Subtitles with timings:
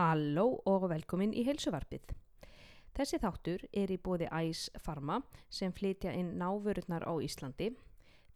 [0.00, 2.14] Halló og velkomin í heilsuvarpið.
[2.96, 5.18] Þessi þáttur er í bóði Æs Pharma
[5.52, 7.68] sem flytja inn návörurnar á Íslandi.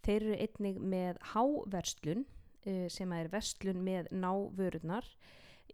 [0.04, 2.26] Þeir eru einnig með háverslun
[2.68, 5.08] eh, sem er verslun með návörurnar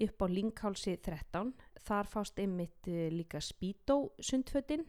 [0.07, 1.53] upp á Linkhálsi 13.
[1.83, 4.87] Þar fást einmitt eh, líka Speedo sundfötin,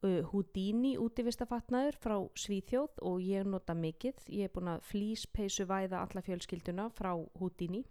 [0.00, 4.24] eh, Houdini útivistafatnaður frá Svíþjóð og ég nota mikið.
[4.32, 7.84] Ég er búin að flýspeisu væða alla fjölskylduna frá Houdini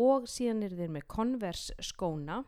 [0.00, 2.40] og síðan eru þeir með Converse skóna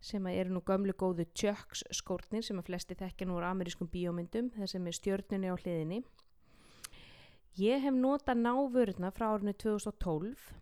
[0.00, 4.48] sem eru nú gömlu góðu Chucks skórnir sem að flesti þekkja nú úr amerískum bíómyndum
[4.54, 6.00] þess að með stjörnunni á hliðinni.
[7.60, 10.52] Ég hef nota návörðna frá árinu 2012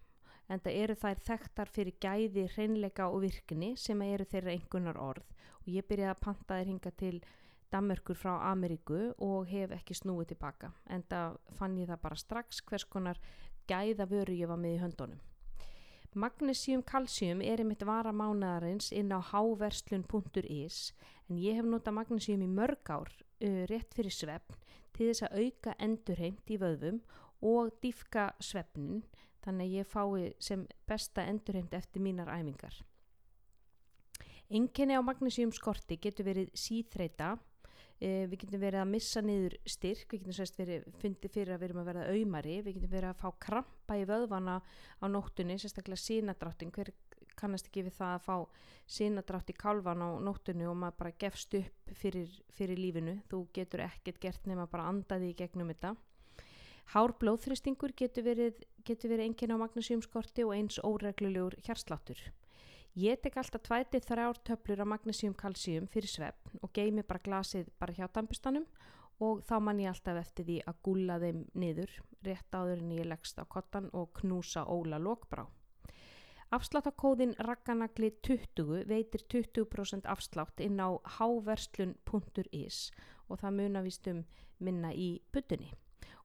[0.48, 5.28] en það eru þær þekktar fyrir gæði, hreinleika og virkni sem eru þeirra einhvernar orð
[5.60, 7.16] og ég byrjaði að panta þeir hinga til
[7.68, 12.62] Danmörkur frá Ameríku og hef ekki snúið tilbaka en það fann ég það bara strax
[12.64, 13.20] hvers konar
[13.68, 15.27] gæða vöru ég var með í höndunum.
[16.14, 20.78] Magnesium kalsium er einmitt vara mánadarins inn á háverslun.is
[21.28, 24.56] en ég hef nota magnesium í mörg ár uh, rétt fyrir svefn
[24.96, 27.02] til þess að auka endurheimt í vöðvum
[27.44, 29.04] og dýfka svefnin
[29.44, 32.74] þannig að ég fái sem besta endurheimt eftir mínar æfingar.
[34.48, 37.36] Enginni á magnesium skorti getur verið síþreita
[37.98, 41.68] við getum verið að missa niður styrk, við getum sérst verið fundið fyrir að við
[41.68, 46.02] erum að verða auðmari, við getum verið að fá krampa í vöðvana á nóttunni, sérstaklega
[46.04, 46.92] sínadráttin, hver
[47.38, 48.36] kannast ekki við það að fá
[48.98, 53.84] sínadrátt í kálvan á nóttunni og maður bara gefst upp fyrir, fyrir lífinu, þú getur
[53.86, 55.94] ekkert gert nema bara andaði í gegnum þetta.
[56.94, 62.22] Hár blóðþristingur getur verið, getur verið enginn á magnesiumskorti og eins óreglulegur hjarsláttur.
[62.98, 67.68] Ég tek alltaf tvætið þrjár töflur af magnesium kalsíum fyrir svefn og geimi bara glasið
[67.78, 68.64] bara hjá dampustanum
[69.22, 71.94] og þá man ég alltaf eftir því að gúla þeim niður
[72.26, 75.44] rétt áður en ég leggst á kottan og knúsa óla lokbrá.
[76.58, 82.78] Afsláttakóðin Ragganagli 20 veitir 20% afslátt inn á háverslun.is
[83.28, 84.24] og það munavist um
[84.58, 85.70] minna í butunni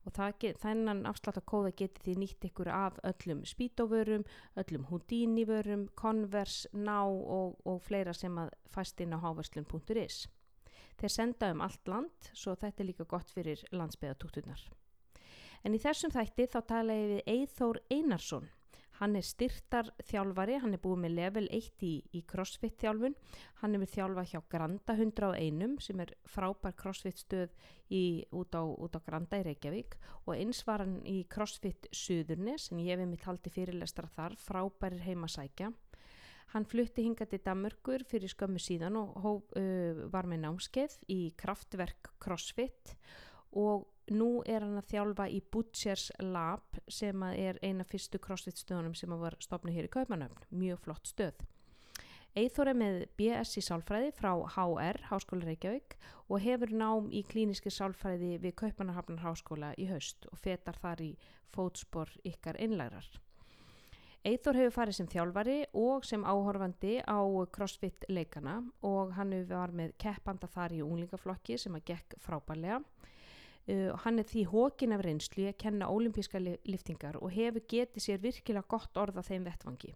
[0.05, 4.25] og get, þennan afsláttakóða geti því nýtt ykkur af öllum spítovörum,
[4.59, 10.27] öllum Houdini-vörum, Converse, Ná og, og fleira sem að fæst inn á háverslun.is.
[10.99, 14.67] Þeir senda um allt land, svo þetta er líka gott fyrir landsbyðatúkturnar.
[15.63, 18.49] En í þessum þætti þá tala ég við Eithór Einarsson
[19.03, 23.17] Hann er styrtar þjálfari, hann er búið með level 1 í, í crossfit þjálfun,
[23.59, 27.51] hann er með þjálfa hjá Granda 101 sem er frábær crossfit stöð
[27.91, 29.97] í, út, á, út á Granda í Reykjavík.
[30.23, 35.03] Og eins var hann í crossfit Suðurnes en ég hef mitt haldi fyrirlestra þar, frábærir
[35.03, 35.73] heimasækja.
[36.55, 41.19] Hann flutti hinga til Damörgur fyrir skömmu síðan og hóf, uh, var með námskeið í
[41.43, 42.95] kraftverk crossfit.
[42.95, 43.32] og
[44.11, 49.13] nú er hann að þjálfa í Butchers Lab sem er eina fyrstu crossfit stöðunum sem
[49.19, 51.43] var stopnið hér í Kaupanöfn, mjög flott stöð.
[52.33, 55.93] Eithor er með BS í sálfræði frá HR, Háskóla Reykjavík
[56.33, 61.11] og hefur nám í klíniski sálfræði við Kaupanahafnar Háskóla í haust og fetar þar í
[61.53, 63.05] fótspor ykkar einlærar.
[64.25, 67.21] Eithor hefur farið sem þjálfari og sem áhorfandi á
[67.53, 72.81] crossfit leikana og hann hefur var með keppanda þar í unglingaflokki sem að gekk frábælega
[73.63, 78.19] Uh, hann er því hókin af reynslu að kenna ólimpíska liftingar og hefur getið sér
[78.19, 79.93] virkilega gott orða þeim vettvangi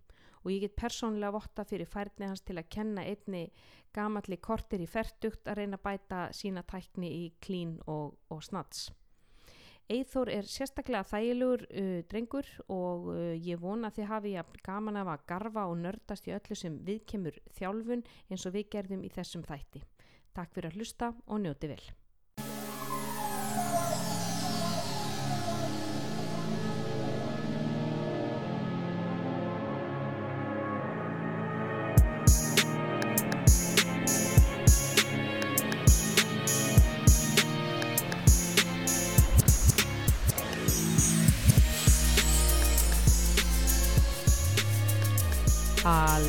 [0.48, 3.50] og ég get persónlega votta fyrir færni hans til að kenna einni
[3.96, 8.88] gamalli kortir í ferdugt að reyna að bæta sína tækni í klín og, og snats.
[9.92, 14.34] Eithór er sérstaklega þægilegur uh, drengur og uh, ég vona að þið hafi
[14.64, 19.04] gaman af að garfa og nördast í öllu sem viðkemur þjálfun eins og við gerðum
[19.08, 19.84] í þessum þætti.
[20.36, 21.84] Takk fyrir að hlusta og njóti vel.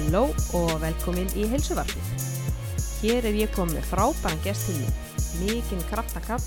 [0.08, 2.22] Halló og velkomin í heilsuvarfið.
[3.02, 4.94] Hér er ég komið frábæran gest til mér,
[5.42, 6.46] mikinn kraftakall.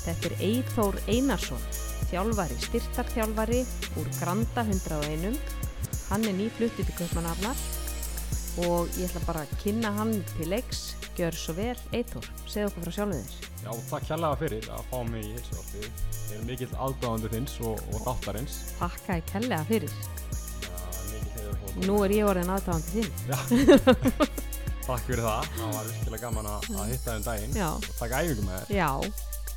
[0.00, 1.62] Þetta er Eithór Einarsson,
[2.10, 3.60] þjálfari, styrtarþjálfari
[4.02, 5.38] úr Granda 101.
[6.08, 7.62] Hann er nýfluttið til Kaupmannafnar
[8.66, 10.96] og ég ætla bara að kynna hann til leiks.
[11.14, 13.54] Gjör svo vel, Eithór, segð okkur frá sjálfuð þér.
[13.68, 15.88] Já, takk hérlega fyrir að fá mig í heilsuvarfið.
[16.32, 18.58] Ég er mikill aðdáðandur þins og, og þáttarins.
[18.82, 19.96] Takk að ég kellega fyrir.
[21.82, 23.12] Nú er ég orðin aðtáðandi þín.
[24.86, 25.46] Takk fyrir það.
[25.56, 27.68] Það var virkilega gaman að, að hitta þenn daginn Já.
[27.70, 28.74] og taka æfingum með þér.
[28.76, 28.90] Já,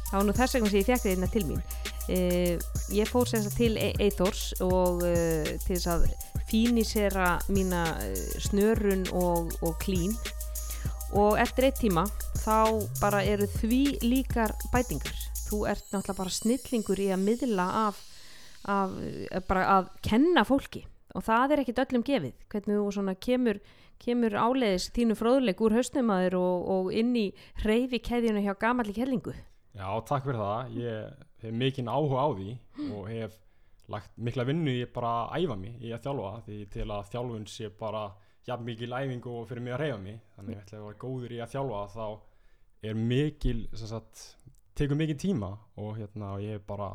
[0.05, 1.65] það var nú þess vegna sem ég fekk þið inn til mín.
[2.05, 2.53] Uh,
[2.93, 6.07] ég fór sem sagt til e Eithors og uh, til þess að
[6.45, 10.13] fínisera mína eh, snörun og, og klín
[11.17, 12.05] og eftir eitt tíma
[12.43, 18.01] þá bara eru því líkar bætingar þú ert náttúrulega bara snillingur í að miðla af,
[18.69, 18.93] af
[19.49, 20.85] bara að kenna fólki
[21.15, 23.59] og það er ekkit öllum gefið hvernig þú svona kemur
[24.03, 27.29] kemur áleiðis þínu fróðleik úr hausnumadur og, og inn í
[27.63, 29.35] reyfi keðjunu hjá gamalli kellingu
[29.75, 30.75] Já, takk fyrir það.
[30.79, 32.51] Ég hef mikinn áhuga á því
[32.95, 33.33] og hef
[33.91, 37.49] lagt mikla vinnu í bara að æfa mig í að þjálfa því til að þjálfun
[37.51, 38.05] sé bara
[38.47, 41.41] jafn mikil æfingu og fyrir mig að reyfa mig þannig að ég var góður í
[41.43, 42.07] að þjálfa þá
[42.85, 44.23] er mikil sagt,
[44.77, 45.51] tekur mikil tíma
[45.81, 46.89] og hérna ég hef bara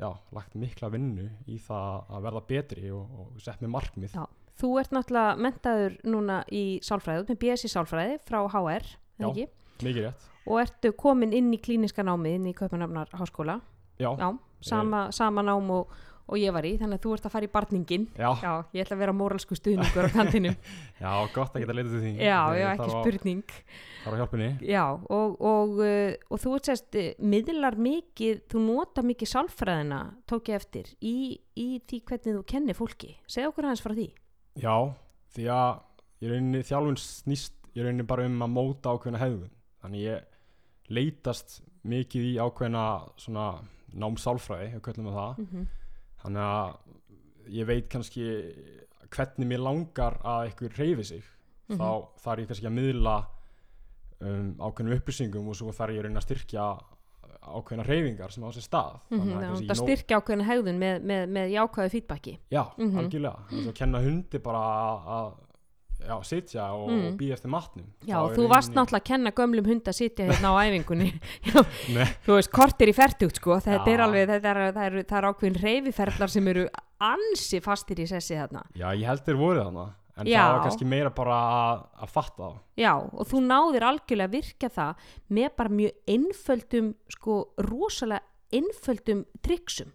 [0.00, 4.24] já, lagt mikla vinnu í það að verða betri og, og sett með markmið Já.
[4.54, 9.24] Þú ert náttúrulega mentaður núna í sálfræði, með BS í sálfræði frá HR, Já.
[9.24, 9.46] eða ekki?
[9.82, 13.60] mikið rétt Og ertu komin inn í klíniska námið, inn í Kaupanafnar háskóla.
[13.98, 14.28] já, Já,
[14.60, 15.88] sama, sama nám og,
[16.26, 18.04] og ég var í, þannig að þú ert að fara í barningin.
[18.16, 20.56] já, Já, ég ætla að vera móralsku stuðningur á kantinum.
[21.04, 23.42] já, gott að geta leitað til því Já, Ég já, ekki á- spurning.
[24.04, 24.84] þarf á hjálpunni Já,
[25.18, 30.48] og, og, uh, og þú ert sérst, uh, miðlar mikið, þú nota mikið sálfræðina, tók
[30.48, 31.14] ég eftir, í,
[31.56, 33.16] í því hvernig þú kennir fólki.
[33.26, 34.08] Segð okkur hans frá því.
[34.62, 34.76] Já,
[35.36, 35.80] því að
[36.24, 39.50] ég rauninni þjálfun snýst ég rauninni bara um að móta ákveðna hefðun
[39.82, 40.24] þannig ég
[40.94, 42.84] leitast mikið í ákveðna
[43.20, 43.46] svona
[43.94, 45.66] námsálfræði, ef köllum við það Mm -hmm.
[46.24, 48.24] Þannig að ég veit kannski
[49.14, 51.22] hvernig mér langar að einhver reyfi sig
[51.68, 51.78] Mhm.
[51.80, 53.26] þá þarf ég kannski að miðla
[54.20, 56.66] um, ákveðnum upplýsingum og svo þarf ég rauninni að styrkja
[57.44, 60.78] ákveðna reyfingar sem á sér stað Mm Þannig að -hmm, það nóg- styrkja ákveðna hegðun
[60.78, 62.38] með, með, með jákvæðu fítbaki.
[62.50, 62.98] Já, Mhm.
[62.98, 65.32] algjörlega eins og kenna hundi bara að- að
[66.08, 67.06] já, sitja og, Mm.
[67.08, 69.96] og býja eftir matnum Já, Þá er þú varst náttúrulega að kenna gömlum hund að
[69.98, 71.10] sitja hérna á æfingunni.
[71.48, 71.62] Já,
[72.26, 73.58] þú veist, kortir í fertugt, sko.
[73.64, 73.94] Þetta Já.
[73.94, 76.64] er alveg, þetta er, það eru, eru ákveðin reyfiferðlar sem eru
[77.00, 78.62] ansi fastir í sessi þarna.
[78.76, 80.38] Já, ég held þeir voru þarna en Já.
[80.44, 84.36] það var kannski meira bara að, að fatta þá Já, og þú náðir algjörlega að
[84.36, 88.22] virka það með bara mjög einföldum, sko, rosalega
[88.54, 89.90] einföldum triksum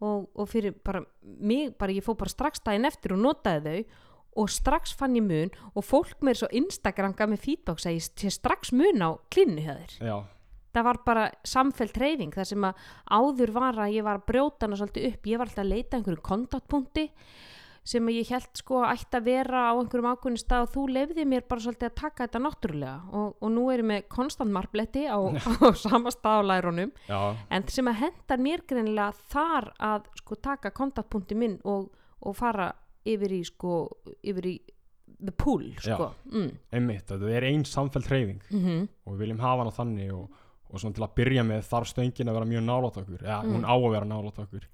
[0.00, 4.04] og, og fyrir bara mig, bara ég fór bara strax daginn eftir og notaði þau
[4.38, 8.08] og strax fann ég mun og fólk með svo Instagram gaf með feedback að ég
[8.08, 9.98] sé strax mun á þér.
[9.98, 10.16] Já,
[10.68, 14.66] Það var bara samfellt reyfing þar sem að áður var að ég var að brjóta
[14.66, 17.06] hana svolítið upp, ég var alltaf að leita að einhverjum kontaktpunkti
[17.88, 21.24] sem ég held sko að ætti að vera á einhverjum ákveðin stað og þú lefði
[21.28, 22.96] mér bara svolítið að taka þetta náttúrulega.
[23.16, 25.18] Og, og nú er ég með konstant marbletti á,
[25.64, 30.38] á sama stað á lærunum já, en sem að hendar mér greinilega þar að sko
[30.50, 31.88] taka kontaktpunkti minn og,
[32.20, 32.68] og fara
[33.06, 33.88] yfir í sko
[34.22, 34.56] yfir í
[35.24, 36.12] the pool sko.
[36.30, 36.50] Mm.
[36.72, 38.42] einmitt, þetta er ein samfell hreyfing.
[38.50, 40.28] Mm og við viljum hafa hana þannig og,
[40.70, 43.22] og svona til að byrja með þarf stöngin að vera mjög nálátt okkur.
[43.24, 43.54] Eða Mm.
[43.54, 44.66] hún á að vera nálátt okkur.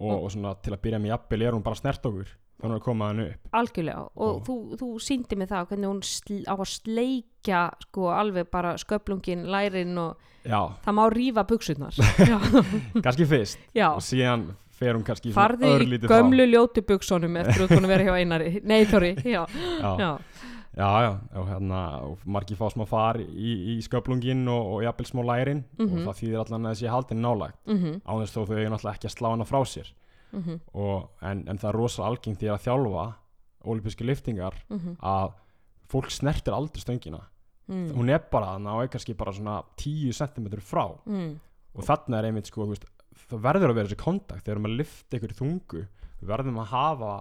[0.00, 2.28] Og, og svona til að byrja með jafnvel er hún bara snert okkur
[2.60, 3.48] þannig að koma hann upp.
[3.54, 4.00] Algjörlega.
[4.16, 8.50] Og Og- þú, þú síndi mig það hvernig hún sl á að sleikja sko alveg
[8.50, 11.92] bara sköplungin lærin og Já, það má rífa buksurnar
[12.30, 12.38] já,
[13.02, 13.58] kannski fyrst.
[13.74, 13.90] Já.
[13.94, 18.14] og síðan fer hún kannski farðu í gömlu ljótu buksunum eftir að að vera hjá
[18.22, 18.52] einari.
[18.70, 20.10] Nei Þorri, já, já, já.
[20.78, 21.10] já, já,
[21.40, 25.64] og hérna og margir fá smá far í, í sköplungin og, og jafnvel smá lærin
[25.78, 25.88] Mhm.
[25.98, 27.58] og það þýðir allan að þessi haldin nálægt.
[27.66, 29.92] Mm -hmm, á þess þó þau alltaf ekki að slá hana frá sér.
[30.32, 33.14] Mm og, en, en það er rosa algengt því að þjálfa
[33.64, 35.32] olimpísku liftingar -hmm, að
[35.88, 37.20] fólk snertir aldrei stöngina.
[37.68, 40.86] Mm, hún er bara er kannski bara svona 10 cm frá.
[41.06, 41.38] Mm,
[41.74, 42.86] og þarna er einmitt sko þú veist,
[43.28, 45.84] það verður að vera þessi kontakt þegar maður lifta ykkur þungu
[46.18, 47.12] við verðum að hafa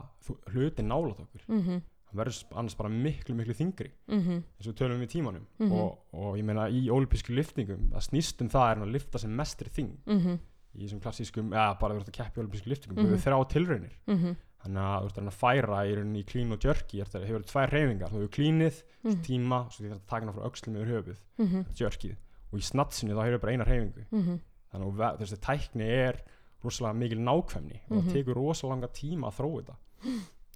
[0.54, 1.46] hluti nálat okkur.
[1.48, 5.46] Mm það verður annars bara miklu miklu þingri -hmm, eins og tölum við tímanum.
[5.60, 5.72] Mhm.
[5.74, 9.36] og, og ég meina í olimpísku liftingum það snýst um það er að lifta sem
[9.36, 10.40] mestri þing mm
[10.78, 13.14] í þessum klassískum, eða bara ert að keppi í olimpísku liftingum, Mhm.
[13.14, 13.94] við þrjá tilraunir.
[14.08, 17.26] -hmm, þannig að þú ert að að færa í rauninni í klín og jerky það
[17.28, 19.22] hefur tvær reyfingar, þú hefur klínið Mhm.
[19.24, 22.16] tíma, svo því þetta taka hana frá öxlum yfir höfuð, -hmm, jerkið.
[22.54, 24.40] Og í snatsinu þá hefur bara eina reyfingu -hmm.
[24.72, 26.22] Þannig að þessi tækni er
[26.64, 28.02] rosalega mikil nákvæmni og Mhm.
[28.08, 29.76] það tekur rosalega langa tíma að þróa þetta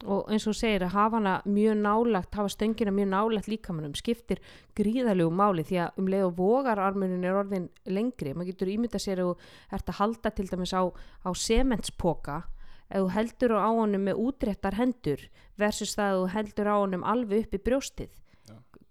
[0.03, 4.39] og eins og segir að hafa hana mjög nálagt hafa stöngina mjög nálagt líkamannum skiptir
[4.75, 9.21] gríðalegu máli því að um leið og vogararmunin er orðin lengri maður getur ímyndað sér
[9.21, 9.35] að þú
[9.77, 10.81] ert að halda til dæmis á,
[11.21, 12.43] á sementspoka
[12.89, 15.21] ef þú heldur á honum með útréttar hendur
[15.57, 18.09] versus það að þú heldur á honum alveg upp í brjóstið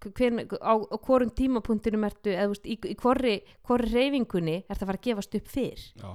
[0.01, 0.11] Já.
[0.17, 3.35] Hvern, á, á hvorum tímapunktinum ertu eða, veist, í, í hvorri,
[3.67, 5.83] hvorri reyfingunni er það að fara að gefast upp fyrr?
[6.01, 6.09] Já,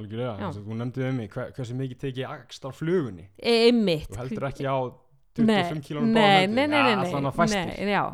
[0.00, 2.24] algjörlega, þú nefndið um mig hver, hversu mikið tekið
[2.64, 3.28] á flugunni?
[3.42, 4.08] Einmitt.
[4.14, 4.76] Þú heldur ekki á
[5.44, 7.70] nei, 25 kílónum nei, nei, nei, nei, nei, fæstir.
[7.76, 8.04] Nei, já,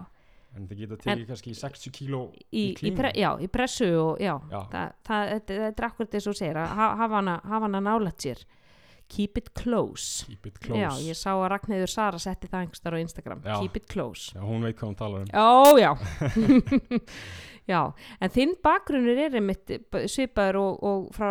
[0.55, 2.21] en það geta tekið kannski 60 kíló
[2.55, 4.61] í, í pre, já, í pressu og já, Já.
[4.71, 8.45] Það, það, þetta, þetta er akkurat þess að ha- hafa hana, hana nálægt sér
[9.09, 10.25] keep it close.
[10.27, 10.81] Keep it close.
[10.81, 13.43] Já, ég sá að Ragnhildur Sara setti það einhverstar á Instagram.
[13.45, 13.57] Já.
[13.61, 14.33] keep it close.
[14.35, 15.29] Já, hún veit hvað hún talar um.
[15.35, 15.93] Ó, já.
[17.65, 17.81] Já,
[18.21, 19.71] en þinn bakgrunnur er einmitt
[20.13, 21.31] svipaður og, og frá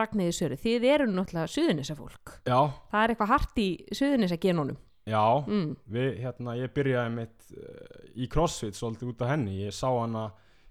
[0.00, 0.56] Ragnhildur Söru.
[0.58, 2.32] Þið eru náttúrulega suðunisa fólk.
[2.48, 2.58] Já,
[2.90, 4.78] það er eitthvað hart í suðunisa genónum
[5.10, 5.22] já.
[5.46, 5.70] Mm.
[5.94, 9.60] við, hérna, ég byrjaði mitt uh, í CrossFit svolítið út af henni.
[9.62, 10.26] Ég sá hana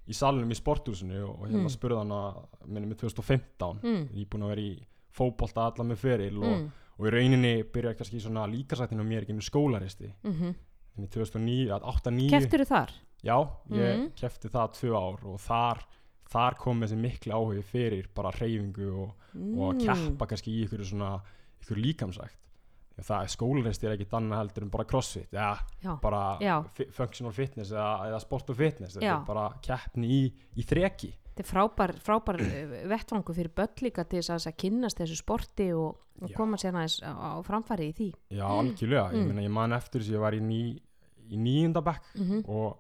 [0.09, 1.71] í salunum í sporthúsinu og hérna Mm.
[1.77, 2.19] spurði hana
[2.67, 4.03] minni með 2015 Mm.
[4.19, 4.73] ég er búin að vera í
[5.15, 6.71] fótbolta alla með feril og, Mm.
[6.99, 10.55] og í rauninni byrjaði kannski svona líkasættinu á mér ekki með skólaristi Mm -hmm.
[10.97, 12.89] en í 2009, 8-9 Keftur þar?
[13.23, 14.11] já, ég Mhm.
[14.15, 15.83] kefti það tvö ár og þar,
[16.29, 19.13] þar kom þessi miklu áhugi fyrir bara hreyfingu og,
[19.57, 21.21] og að keppa kannski í ykkur svona
[21.61, 21.77] ykkur
[22.99, 26.63] að það er skólaristi er ekkit annað heldur en bara crossfit ja, Já, bara Já.
[26.91, 31.45] functional fitness eða, eða sport og fitness þetta er bara keppni í, í þreki þetta
[31.45, 35.95] er frábær, frábær eh, vettvangu fyrir börn líka til þess að kynnast þessu sporti og,
[36.19, 38.09] og koma sér aðeins á, framfæri í því.
[38.35, 39.27] Já algjörlega, ég Mm.
[39.31, 40.61] meina ég man eftir þess að ég var í, ný,
[41.29, 42.77] í níunda bekk mm og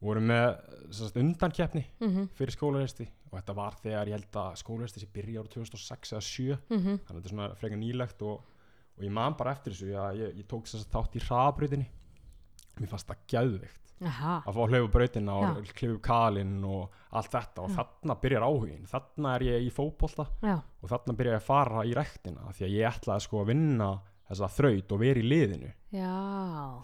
[0.00, 0.60] voru með
[1.18, 2.28] undankeppni -hmm.
[2.38, 6.22] fyrir skólaristi og þetta var þegar ég held að skólaristi sem byrja ára 2006 eða
[6.22, 6.98] 7 Mm -hmm.
[7.02, 8.42] þannig að þetta er svona frekar nýlegt og,
[8.96, 9.90] og ég man bara eftir þessu.
[9.96, 11.88] Að ég, ég tók þess að þátt í hraðabrautinni.
[12.78, 15.72] Mér fannst það gæðvikt Aha, að fá að hlaupa brautina og Já.
[15.80, 17.64] klifu kalinn og allt þetta.
[17.64, 17.78] Og Já.
[17.80, 20.28] þarna byrjar áhugin þarna er ég í fótbolta.
[20.44, 23.50] Já, og þarna byrja ég að fara í rektina því að ég ætlaði sko að
[23.54, 23.90] vinna
[24.28, 25.70] þessa þraut og vera í liðinu.
[25.96, 26.14] Já.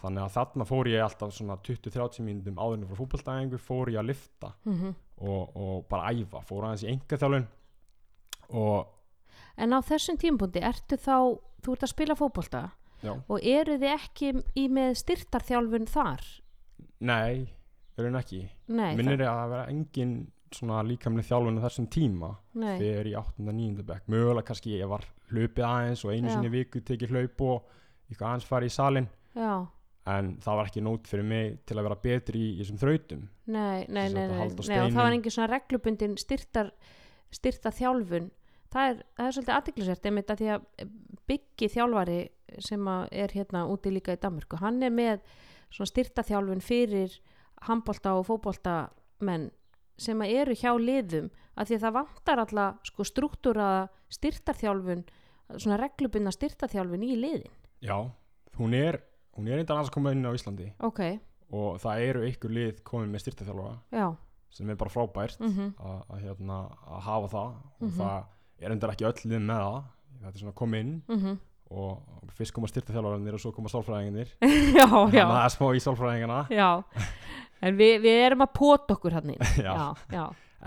[0.00, 4.10] Þannig að þarna fór ég alltaf svona 20-30 mínútum áðurinn frá fótboltaæfingu fór ég að
[4.14, 7.44] lifta mm og, og bara æfa, fór aðeins í enga þjálfun
[8.58, 8.90] og
[9.54, 12.62] En á þessum tímapunkti ertu þá, þú ert að spila fótbolta
[13.04, 16.24] já, og eru þið ekki í með styrtarþjálfun þar?
[17.04, 17.44] Nei,
[17.96, 18.40] verður ekki
[18.74, 20.16] Nei, minnir ég að það vera engin
[20.54, 22.30] svona líkamlega þjálfun á þessum tíma
[22.60, 22.74] nei.
[22.80, 23.44] þegar 8.
[23.44, 23.86] og 9.
[23.88, 27.72] bekk mögulega kannski ég var hlaupið aðeins og einu sinni viku tekið hlaup og
[28.08, 29.54] eitthvað aðeins farið í salin Já,
[30.14, 33.86] en það var ekki nót fyrir mig til að vera betri í þessum þrautum nei,
[33.88, 36.70] nei, nei, nei, nei það var engin svona reglubundin styrtar,
[37.34, 38.28] styrtarþjálfun
[38.74, 40.68] það er, það er svolítið aðtiklisvert einmitt að því að
[41.30, 42.20] byggi þjálfari
[42.62, 45.24] sem að er hérna úti líka í Danmörku hann er með
[45.74, 47.16] svona styrtarþjálfun fyrir
[47.66, 48.76] handbolta og fótbolta
[49.24, 49.48] menn
[49.98, 51.28] sem eru hjá liðum
[51.58, 55.04] að því að það vantar alla sko struktúraða styrtarþjálfun
[55.60, 57.50] svona reglubundna styrtarþjálfun í liðin.
[57.84, 57.98] Já,
[58.58, 59.00] hún er
[59.36, 60.68] hún er annars að koma inn á Íslandi.
[60.86, 61.00] Ok,
[61.54, 64.06] og það eru einhver lið komin með styrtaþjálfara já.
[64.54, 67.50] sem er bara frábært mm að, að, hérna, að hafa það.
[67.80, 67.96] Og Mhm.
[67.98, 68.24] það
[68.64, 69.82] er endur ekki öll lið með það.
[70.24, 71.02] Þetta er svona koma inn.
[71.08, 71.38] -hmm.
[71.70, 74.32] Og fyrst koma styrtaþjálfararnir og svo koma sálfræðingarnir.
[74.78, 76.68] Já, já, að það er smá í sálfræðingarna já.
[77.64, 79.72] En við, við erum að pota okkur hann Já.
[79.72, 80.24] já, já.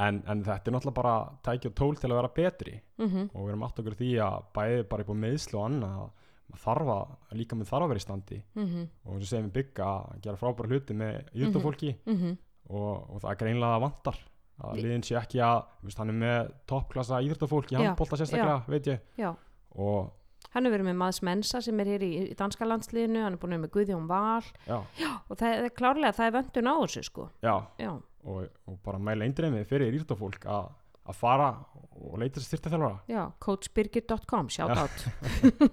[0.07, 2.77] en, en þetta er náttúrulega bara tæki og tól til að vera betri.
[2.97, 5.99] Mm og við erum átt okkur því að bæði bara upp á meðslu og annað
[5.99, 6.09] að
[6.47, 8.41] maður þarf að líka með þarf að vera í standi.
[8.55, 8.87] -hmm.
[9.03, 12.37] og eins og segjum við bygga að gera frábæra hluti með íþjóðfólki Mm
[12.67, 14.17] og, og það er greinlega vantar.
[14.57, 18.17] Að liðin sé ekki að þú veist, hann er með toppklassa íþjóðfólk í Já, handbólta
[18.17, 19.03] sérstaklega, veit ég.
[19.15, 19.29] Já.
[19.77, 20.09] Og
[20.57, 23.41] hann er verið með Mads Mensa sem er hér í, í danska landsliðinu hann er
[23.41, 24.43] búin með Guðjón Val.
[24.67, 24.81] Já,
[25.29, 27.29] og það er klárlega það er vöndun á þessu sko.
[27.45, 27.55] Já.
[27.79, 27.93] Já,
[28.27, 30.71] og, og bara mæla eindreimið fyrir íþjóðfólk að,
[31.07, 31.51] að fara
[31.97, 35.05] og leita sér styrtaþjálfara já, coachbirgir.com shout out.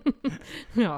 [0.85, 0.93] Já,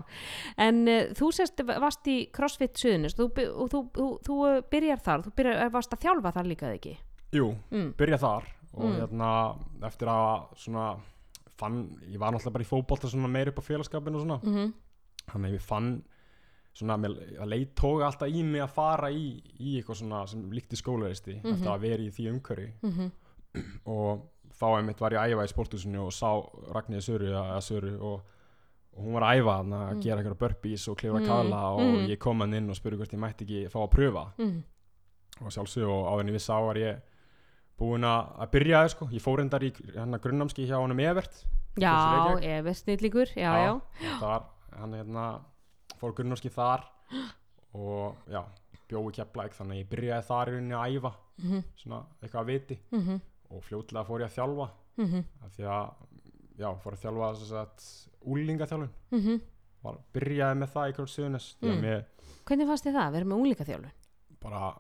[0.63, 4.61] en uh, þú sérst varst í CrossFit Suðunis þú, by- og þú, þú, þú uh,
[4.71, 6.95] byrjar þar þú byrjar, eh, varst að þjálfa þar líka eða ekki?
[7.35, 7.89] Jú, mm.
[7.99, 8.97] byrja þar og Mm.
[9.01, 9.29] hérna
[9.89, 10.87] eftir að svona
[11.57, 14.73] fann, ég var náttúrulega bara í fótbolta svona meir upp á félagskapinu og svona Mm
[15.27, 16.05] þannig að ég fann
[16.77, 16.95] svona,
[17.43, 21.35] að leit tóga alltaf í mig að fara í, í eitthvað svona sem líkti skólaristi
[21.43, 21.53] Mhm.
[21.55, 23.11] eftir að vera í því umhverfi -hmm.
[23.87, 24.23] og
[24.61, 26.31] þá einmitt var ég að æfa í sporthúsinu og sá
[26.75, 28.21] Ragnhildi Söru, eða Söru og,
[28.97, 30.01] og hún var að æfa hann að Mm.
[30.03, 32.07] gera eitthvað burpees og klifra Mm, kala og mm.
[32.09, 34.63] ég kom hann inn og spurði hvort ég mætti ekki fá að pröfa Mm.
[35.41, 37.01] og sjálfsög og áður en ég vissi á var ég
[37.81, 39.09] búinn að byrja það sko.
[39.13, 41.43] Ég fór endar í hérna grunnamski hjá honum Evert.
[41.77, 41.93] Já.
[42.41, 43.73] Evert snillíkur já, já,
[44.21, 45.27] það var hann hérna
[46.01, 46.87] fór grunnamski þar
[47.77, 48.43] og já
[48.87, 52.47] bjói kepplæk þannig að ég byrjaði þar í rauninni að æfa Mm svona eitthvað að
[52.47, 52.79] viti.
[52.93, 53.21] -hmm.
[53.51, 54.69] og fljótlega fór ég að þjálfa.
[54.97, 55.91] Mm af því að
[56.57, 57.87] já fór að þjálfa þess að
[58.33, 59.41] úlingaþjálfun -hmm.
[59.83, 60.93] var byrjaði með það í
[61.77, 61.81] Mm.
[61.81, 62.05] mér
[62.47, 63.93] hvernig fannst þið það, að vera með úlíka þjálfun
[64.41, 64.75] bara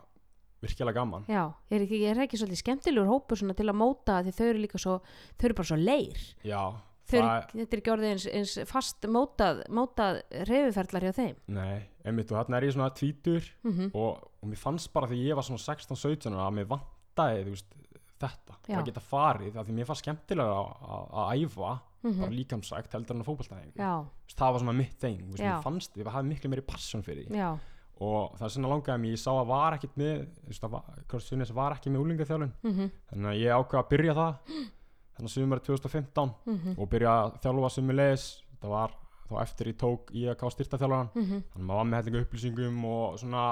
[0.67, 4.45] virkilega gaman Já, er ekki, er ekki svolítið skemmtilegur hópur til að móta því þau
[4.51, 4.99] eru líka svo,
[5.39, 6.21] þau eru bara svo leir.
[6.45, 6.61] já
[7.07, 10.17] Þau það, þetta er ekki orðið eins, eins fast mótað, mótað
[10.49, 11.37] reyfiferðlar hjá þeim.
[11.55, 15.21] nei, einmitt og þarna er ég svona tvítur Mm og, og mér fannst bara því
[15.29, 17.77] ég var svona 16-17 ára að mér vantaði þú veist,
[18.19, 18.79] þetta Já.
[18.81, 22.21] að geta farið því mér fannst skemmtilega að, að, að æfa Mhm.
[22.21, 23.95] bara líkamsrækt heldur en að fótballtæðingu já,
[24.37, 24.99] það var svona mitt
[25.41, 25.47] Já.
[25.57, 27.49] mér fannst ég hafði miklu meiri passion fyrir því já,
[27.97, 31.77] og það er svona langaði mér, ég sá að var ekkit með það var, var
[31.77, 34.57] ekki með úlingaþjálun mhm, þannig að ég ákvað að byrja það.
[35.17, 38.27] Þannig að sumari 2015 mhm, og byrja að þjálfa sumulegis
[38.61, 41.89] það var þá eftir ég tók í að ká styrtaþjálfaran mhm, þannig að maður var
[41.89, 43.47] með hellinga upplýsingum og svona,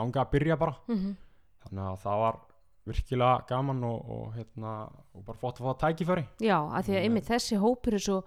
[0.00, 0.78] langaði að byrja bara.
[0.88, 1.18] Mhm,
[1.66, 2.40] þannig að það var
[2.88, 4.72] virkilega gaman og, og hérna,
[5.12, 6.24] og bara flott að fá tækifæri.
[6.40, 8.22] Já, að því að einmitt þessi hópur er svo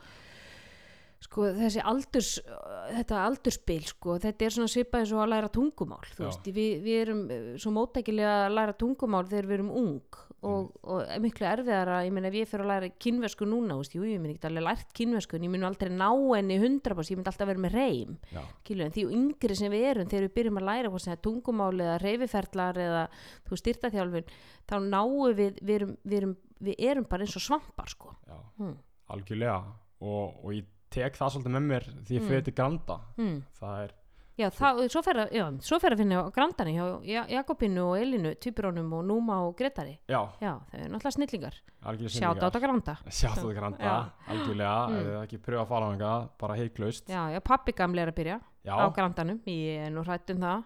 [1.24, 6.04] sko þessi aldurs þetta aldurspil sko þetta er svona svipað eins og að læra tungumál
[6.18, 10.72] veist, við, við erum eh, svo móttækilega að læra tungumál þegar við erum ung og,
[10.84, 12.02] og er miklu erfiðara.
[12.06, 14.94] Ég meina ég fyrir að læra kynversku núna veist, jú, ég minn ekki alveg lært
[14.98, 18.18] kynversku en ég mun aldrei ná henni 100% ég myndi alltaf vera með reym
[18.68, 22.00] Kílu, en því yngri sem við erum þegar við byrjum að læra er tungumál eða
[22.04, 23.04] reyfiferðlar eða
[23.48, 24.34] þú styrtaþjálfun
[24.70, 28.16] þá náum við, við erum, við erum, við erum bara eins og svampar sko.
[28.28, 28.78] já, mm.
[29.16, 29.58] algjörlega.
[30.04, 32.30] Og, og ég tek það svolítið með mér því ég Mm.
[32.32, 33.44] fyrir til Granda Mm.
[33.60, 33.92] það er,
[34.36, 37.98] Já, það, svo fer að, já, svo fer að finna grandani hjá Ja- Jakobinu og
[38.02, 40.00] Elinu, Tvíburónum og Núma og Gretari.
[40.10, 41.54] já, Já, þau eru náttúrulega snillingar.
[42.10, 42.98] Sjátt á þetta granda.
[43.10, 45.06] sjátt á þetta Granda, algjörlega Mm.
[45.06, 45.28] mm.
[45.28, 48.42] ekki pröfa að fara á hana bara heiklaust Já, já, pappi gamli er að byrja
[48.66, 49.40] á grandanum.
[49.46, 50.64] Ég er nú hrætt um það.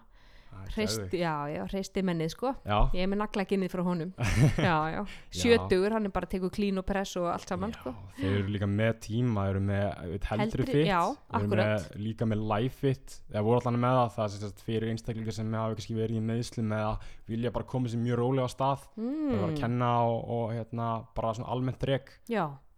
[0.74, 2.52] Hreisti mennið sko.
[2.62, 4.12] já, Ég er með naglaginnið frá honum.
[4.68, 5.00] Já, já.
[5.34, 7.92] Sjötugur, hann er bara að tekur klín og press og allt saman sko.
[8.18, 10.92] Þeir eru líka með tíma, þeir eru með heldri fit,
[11.32, 15.58] þeir líka með live fit, eða voru allan með það, það er fyrir einstaklingar sem
[15.58, 18.88] hafa kannski verið í meðsli með að vilja bara koma sér mjög rólega á stað,
[18.98, 19.12] mm.
[19.28, 22.14] bara vera að kenna og, og hérna, bara svona almennt dreg,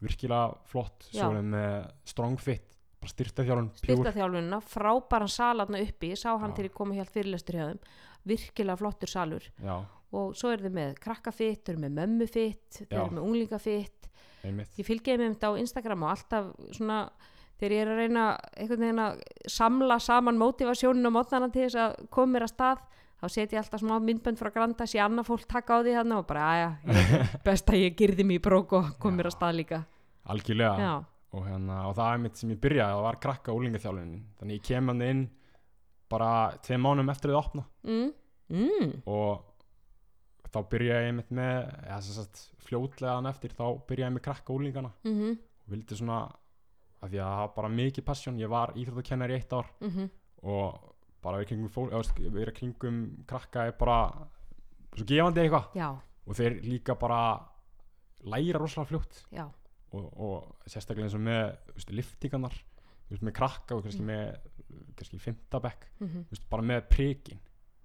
[0.00, 1.74] virkilega flott, svo er þeir með
[2.14, 6.56] strong fit, bara styrta þjálfun, pjúr, styrtaþjálfunina, frábæran salatna uppi, ég sá hann Já.
[6.58, 7.80] til ég kom hjá fyrirlestur hjá þeim,
[8.28, 9.48] virkilega flottur salur.
[9.64, 9.74] Já,
[10.10, 14.10] og svo er þið með krakkafitt, þau eru með mömmufitt, þau eru með unglingafitt,
[14.44, 17.00] ég fylgjaði með þetta á Instagram og alltaf svona
[17.60, 18.24] þegar ég er að reyna
[18.56, 19.18] einhvern veginn að
[19.52, 22.84] samla saman mótivasjónin á mótnana til þess að koma mér að stað
[23.20, 26.20] þá setja ég alltaf smá myndbönd frá Granda sé annað fólk taka á því þarna
[26.22, 26.70] og bara aðja,
[27.46, 29.82] best að ég girði mig í brók og kom mér að stað líka.
[30.30, 30.94] Algjörlega, já,
[31.30, 34.66] og, hérna, og það er mitt sem ég byrjaði, það var krakka úlingaþjálfunin, þannig ég
[34.66, 35.22] kem hann inn
[36.10, 36.32] bara
[36.66, 38.08] tveim mánum eftir þið opna, mm.
[38.50, 38.96] Mm.
[39.06, 39.46] og
[40.50, 41.60] þá byrjaði ég mitt með
[42.10, 45.38] sagt fljótlegaðan eftir þá byrjaði ég með krakka úlingana Mm
[45.70, 46.24] og vildi svona
[47.00, 49.68] af því að það var bara mikið passion ég var íþróttakennari í eitt ár.
[49.80, 50.10] -hmm.
[50.42, 53.98] og bara verið kringum, fól, veist, verið kringum krakka er bara
[54.96, 55.70] svo gefandi eitthvað.
[56.26, 57.40] Og þeir líka bara
[58.24, 59.24] læra rosalega fljótt.
[59.32, 59.48] Já,
[59.96, 62.56] og, og sérstaklega eins og með veist, liftingarnar
[63.10, 64.34] veist, með krakka og kannski með
[64.98, 67.40] kannski fymtabekk mm veist, bara með prikin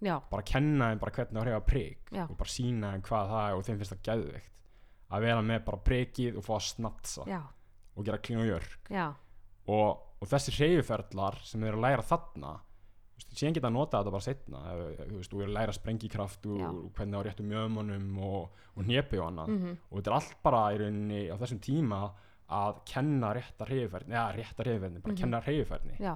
[0.06, 2.26] já, bara kenna þeim bara hvernig að hrefa prik Já.
[2.28, 4.52] og bara sína þeim hvað það er og þeim finnst það geðveikt.
[5.16, 7.42] Að vera með bara prikið og fá að snatsa já,
[7.96, 8.78] og gera klín og jörg
[9.72, 12.54] og, og þessi hreyfiferðlar sem þeir eru að læra þarna
[13.36, 14.60] síðan geta að nota þetta bara setna
[15.10, 19.20] þú veist, þú eru að læra sprengikraft og, hvernig á réttu mjöðmannum og, og hnepi
[19.20, 19.48] og annað.
[19.56, 22.00] Mm og þetta er allt bara í rauninni á þessum tíma
[22.56, 25.20] að kenna rétta hreyfiferðni eða rétta hreyfiferðni, bara Mhm.
[25.22, 26.16] kenna hreyfiferðni já.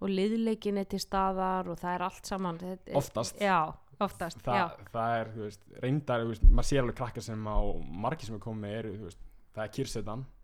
[0.00, 3.36] Og liðleikin er til staðar og það er allt saman þetta er- Oftast.
[3.38, 7.58] já, oftast, Þa, það er, þú veist, reyndar veist, maður sér alveg krakkar sem á
[7.84, 9.18] margir sem er komið þú veist,
[9.54, 9.70] það er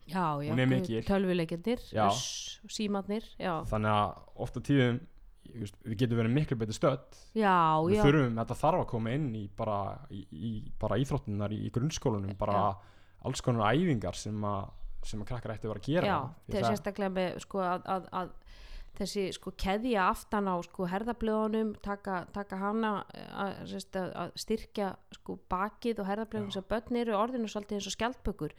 [0.07, 1.03] já Hún er mikil.
[1.03, 2.11] tölvuleikindir, Já.
[2.69, 3.25] símatnir
[3.65, 5.01] þannig að ofta tíðum
[5.55, 7.21] veist, við getum verið miklu betur stödd.
[7.37, 7.55] Já,
[7.87, 8.03] við já.
[8.07, 9.79] þurfum, þetta þarf að koma inn í bara,
[10.11, 12.67] í, í, bara íþróttunar í, í grunnskólanum, bara Já.
[13.29, 14.73] alls konar æfingar sem að
[15.07, 16.17] sem að krakkar ætti að vera að gera.
[16.51, 18.33] Það- sérstaklega með sko að, að, að
[18.97, 24.91] þessi sko keðja aftan á sko herðablöðunum taka, taka hana að, sérst, að, að styrkja
[25.19, 28.57] sko bakið og herðablöðunum sem börn eru orðinu svolítið eins og skjaldbökur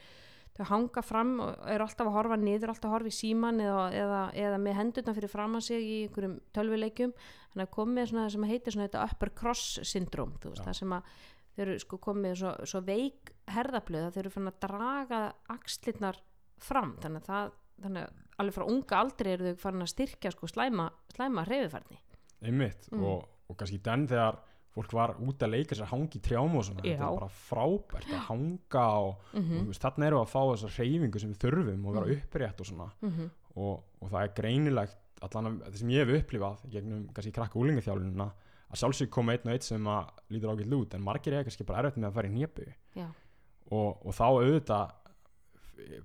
[0.58, 3.86] þau hanga fram og eru alltaf að horfa niður alltaf að horfa í síman eða,
[4.02, 7.14] eða, eða með hendurna fyrir framan sig í einhverjum tölvuleikjum.
[7.52, 10.80] Þannig að komið svona það sem heitir svona þetta upper cross syndrom þú veist, það
[10.82, 11.14] sem að
[11.58, 15.22] þau eru sko komið svo, svo veik herðablöð að þau eru fann að draga
[15.54, 16.20] axlirnar
[16.62, 16.98] fram.
[17.04, 20.50] Þannig að það þannig að alveg frá unga aldrei eru þau farin að styrkja sko
[20.50, 22.02] slæma, slæma hreyfifærni
[22.46, 22.88] einmitt.
[22.92, 23.04] Mm.
[23.04, 24.40] og, og kannski den þegar
[24.78, 26.94] fólk var út að leika sér hangi í trjám og svona, Já.
[26.94, 29.68] þetta er bara frábært að hanga og, mm og þú -hmm.
[29.68, 32.16] veist, þarna við að fá þessar hreyfingu sem við þurfum og vera Mhm.
[32.18, 36.22] upprétt og svona Mm og, og það er greinilegt allan að það sem ég hef
[36.22, 38.32] upplifað gegnum kannski krakka úlingaþjálunina
[38.70, 41.66] að sjálfsög koma einn og einn sem að lítur ágætt lút en margir er kannski
[41.66, 42.66] bara erfitt með að fara í nýjabu
[43.72, 44.92] og, og þá auðvitað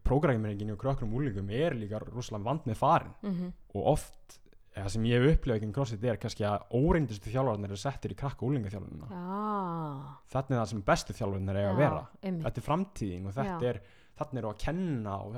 [0.05, 3.53] prógræmingin og krökkum úlingum er líka rosalega vand með farin -hmm.
[3.75, 4.41] og oft
[4.73, 8.17] eða sem ég hef upplifað ekki crossfit er kannski að óreindustu þjálfarnir eru settir í
[8.17, 12.45] krakka úlingaþjálunina Já, þannig er það sem bestu þjálfarnir eiga að vera einmitt.
[12.47, 13.69] þetta er framtíðin og þetta Já.
[13.73, 13.81] er
[14.23, 15.37] þannig eru að kenna og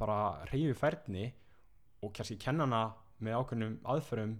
[0.00, 0.18] bara
[0.52, 1.26] reyfi færni
[2.00, 2.82] og kannski kenna hana
[3.20, 4.36] með ákveðnum aðferðum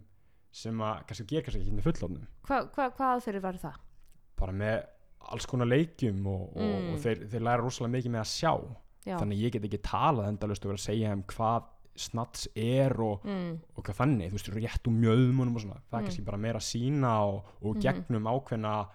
[0.57, 3.76] sem að kannski ger kannski ekki með fullofnum Hva, hva, hvað aðferðir var það?
[4.40, 4.79] bara með
[5.31, 6.94] alls konar leikjum og, og, Mm.
[6.94, 8.53] og þeir, þeir læra rosalega mikið með að sjá
[9.05, 12.48] Já, þannig að ég get ekki talað endalust og vera að segja þeim hvað snats
[12.57, 16.00] er og, mm, og hvað þannig, þú veist, rétt úr mjöðmunum og svona, það er
[16.03, 16.07] Mm.
[16.07, 17.81] kannski bara meira sína og, og Mhm.
[17.83, 18.88] gegnum ákveðna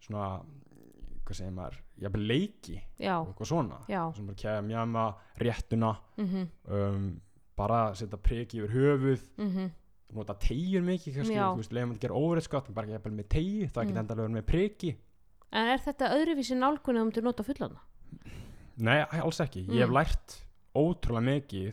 [0.00, 0.42] svona,
[1.24, 6.48] hvað segir maður jafnvel leiki já, og eitthvað svona sem bara kæða mjöma réttuna mhm,
[6.68, 7.20] um,
[7.56, 9.70] bara setja priki yfir höfuð mhm,
[10.12, 11.52] nota tegjur mikið kannski, Já.
[11.54, 13.98] þú veist, leiðum að gera óreiðskott bara ekki með tegju, það er ekki Mm.
[13.98, 14.96] endalega verið með priki
[15.52, 17.80] En er þetta öðruvísi nálgun ef þú myndir nota fullorna?
[18.78, 19.94] nei, alls ekki, ég hef Mm.
[19.94, 21.72] lært ótrúlega mikið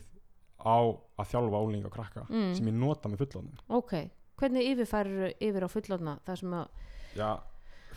[0.58, 0.76] á
[1.18, 2.54] að þjálfa ólinga og krakka Mm.
[2.54, 3.58] sem ég nota með fullorðnum.
[3.68, 3.92] Ok,
[4.38, 6.68] hvernig yfirfærir yfir á fullorna það sem að
[7.16, 7.30] já,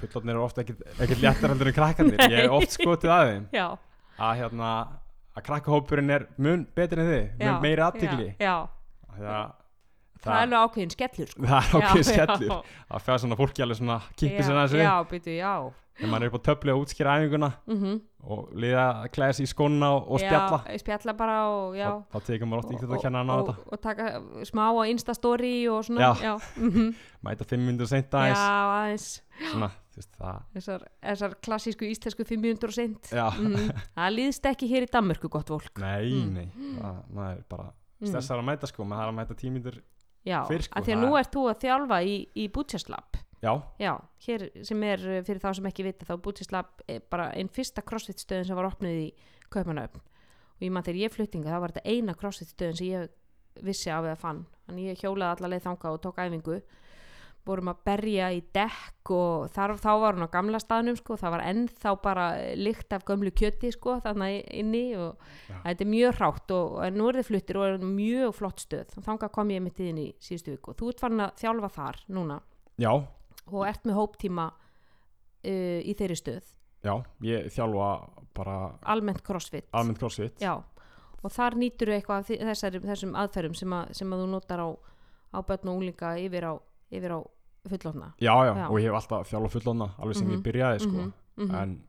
[0.01, 3.47] fullorðnir eru ofta ekkert léttar heldur en krakkandir ég hef oft skotið að þeim.
[3.53, 3.67] Já,
[4.19, 4.69] að hérna
[5.35, 8.55] að krakkahópurinn er mun betri en þið, mun meiri aðtigli Já,
[9.17, 9.51] það,
[10.21, 11.41] það er alveg ákveðin skellur sko.
[11.41, 12.73] það er ákveðið Já, skellur.
[12.91, 14.83] Það fer svona fólki alveg svona sér aðeins við.
[14.85, 15.53] Já, byrju, já
[16.01, 19.47] þegar maður er upp á töfli að útskýra æfinguna mm og liða að klæða sig
[19.47, 20.57] í skóna og, og spjalla.
[20.69, 21.87] Já, spjalla bara og já.
[22.13, 23.71] Þá, tekur maður oft ykkur að og, kenna hann á og, þetta.
[23.73, 24.09] og taka
[24.45, 26.11] smá á instastory og svona Já.
[26.21, 26.91] já, mhm,
[27.25, 28.43] mæta fimm minnur seint já aðeins.
[28.45, 29.07] Aðeins
[29.55, 29.71] svona,
[30.21, 33.09] það þessar, þessar klassísku íslensku 500 og seint.
[33.09, 33.71] Já, Mhm.
[33.97, 35.73] það líðst ekki hér í Danmörku gott fólk.
[35.81, 36.33] Nei, Mm.
[36.37, 36.47] nei.
[36.77, 38.07] Það, maður er bara Mm.
[38.13, 38.85] stressar að mæta sko.
[38.85, 39.81] Maður er að mæta tímindur
[40.21, 43.53] fyrr, sko, því að það nú er- ert þú að þjálfa í, í Butcherslab já,
[43.81, 43.93] já,
[44.27, 47.83] hér sem er uh, fyrir þá sem ekki vita þá Butcherslab er bara einn fyrsta
[47.85, 49.09] crossfit stöðin sem var opnuð í
[49.51, 53.09] Kaupmannöfn og ég mann þegar ég fluttinga þá var þetta eina crossfit stöðin sem ég
[53.59, 54.45] vissi af eða fann.
[54.67, 56.61] Þannig ég hjólaði alla leið þangað og tók æfingu.
[57.41, 61.33] Vorum að berja í dekk og þar, þá var hún á gamla staðnum sko, það
[61.33, 65.17] var ennþá bara lykt af gömlu kjöti sko, þannig inni og
[65.49, 65.55] Já.
[65.63, 68.93] þetta er mjög hrátt og, og nú er þið fluttir og er mjög flott stöð.
[69.07, 70.75] Þangað kom ég mitt inn í síðustu viku.
[70.75, 72.37] Og þú ert farin að þjálfa þar núna.
[72.77, 72.93] Já,
[73.53, 76.51] og ert með hóptíma uh, í þeirri stöð.
[76.83, 77.89] Já ég þjálfa
[78.33, 78.55] bara
[78.89, 79.67] almennt crossfit.
[79.71, 80.39] almennt crossfit.
[80.41, 80.55] Já,
[81.21, 84.59] og þar nýtur eitthvað af því- þessari, þessum aðferðum sem, að, sem að þú notar
[84.65, 84.69] á,
[85.35, 86.53] á börn og unglinga yfir á,
[86.91, 87.19] yfir á
[87.69, 88.67] fullofna já, já, Já.
[88.69, 90.33] og ég hef alltaf þjálfa fullóna alveg sem Mhm.
[90.37, 90.97] ég byrjaði sko.
[90.97, 91.83] Mm -hmm, en,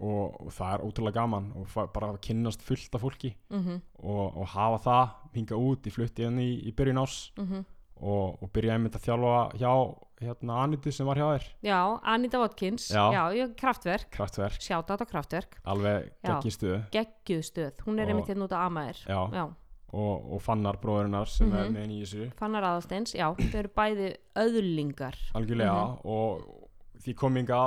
[0.00, 3.80] og, og það er ótrúlega gaman og fa- bara að kynnast fullt af fólki mhm,
[3.98, 7.64] og, og hafa það hinga út í flutti henni í, í byrjun ás mhm.
[8.00, 9.72] Og, og byrja einmitt að þjálfa hjá
[10.20, 13.04] hérna Anitu sem var hjá þér Já, Anita Watkins Já.
[13.12, 16.34] Já, kraftverk, kraftverk, sjátt á kraftverk alveg Já.
[16.34, 19.20] geggi stuðu geggjuð stöð, hún er einmitt hérna út að amaðir Já.
[19.32, 19.44] já,
[19.92, 21.72] og, og Fannar bróðurinnar sem er Mhm.
[21.74, 25.98] með henni í þessu Fannar Aðalsteins, já, þau eru bæði öðlingar algjörlega Mhm.
[26.04, 26.68] og
[27.00, 27.60] því kom inga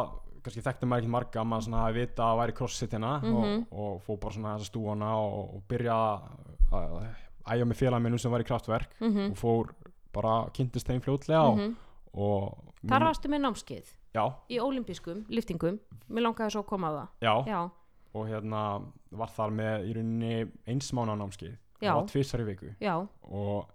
[0.43, 3.36] kannski þekkti maður ekki marga að maður svona hafi vita að væri crossfit hérna Mhm.
[3.36, 5.98] og, og fór bara svona þessa stúana og, og byrja
[6.72, 7.15] að
[7.48, 9.74] æja með félagminu sem var í kraftverk mm og fór
[10.13, 11.76] bara kynntist þeim fljótlega og, -hmm.
[12.13, 13.93] og Þar varstu með námskeið?
[14.13, 17.08] Já, í ólimpískum liftingum, mér langaði svo að koma að það.
[17.21, 17.69] Já, Já,
[18.13, 18.63] og hérna
[19.12, 21.58] var þar með í rauninni einsmána námskeið.
[21.82, 21.89] Já.
[21.91, 22.76] það var tvisar í viku.
[22.80, 22.95] Já.
[23.23, 23.69] Og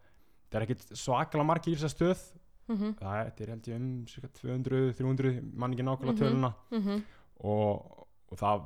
[0.51, 2.21] það er ekkit svakalega margir í þessa stöð.
[2.69, 6.21] Mm það er, er held ég um cirka 200-300 mann ekki nákvæmlega Mhm.
[6.23, 6.53] töluna.
[6.71, 7.03] -hmm.
[7.41, 8.63] og, og það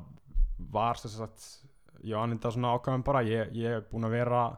[0.58, 1.64] var sem sagt
[2.04, 3.22] ég var anninda svona ákvæðum bara.
[3.22, 4.56] Ég, ég er búin að vera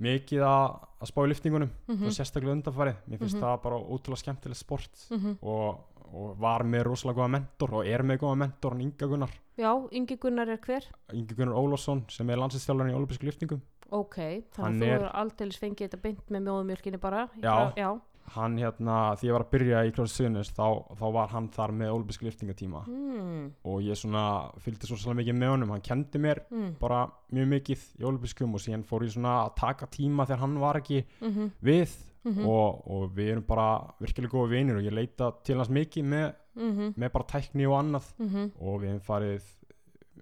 [0.00, 2.04] mikið að, að spá í liftingunum Mhm.
[2.04, 3.42] og sérstaklega undanfarið, mér finnst Mhm.
[3.44, 5.38] það bara ótrúlega skemmtilegt sport Mhm.
[5.42, 5.78] og,
[6.12, 9.88] og var með rosalega góða mentor og er með góða mentor hann Inga Gunnar Já,
[9.92, 10.82] Ingi Gunnar er hver?
[11.12, 15.12] Ingi Gunnar Ólafsson sem er landsinsþjálfarinn í olympisku liftingum Ok, þannig að þú er- er
[15.14, 17.72] aldeilis fengið þetta beint með mjóðumjölkinni bara Já.
[17.74, 18.00] já.
[18.34, 20.66] Hann hérna, því ég var að byrja í Klósi Suðunis þá,
[20.98, 24.24] þá var hann þar með olympisku liftingatíma Mm, og ég svona
[24.62, 27.00] fylgdi svo svolítið mikið með honum hann kendi mér mm, bara
[27.34, 30.80] mjög mikið í olympiskum og síðan fór ég svona að taka tíma þegar hann var
[30.80, 31.96] ekki mm við.
[32.24, 33.68] -hmm, og, og við erum bara
[34.00, 37.78] virkilega góða vinir og ég leita til hans mikið með, mm með bara tækni og
[37.78, 38.12] annað.
[38.18, 39.44] -hmm, og við hefum farið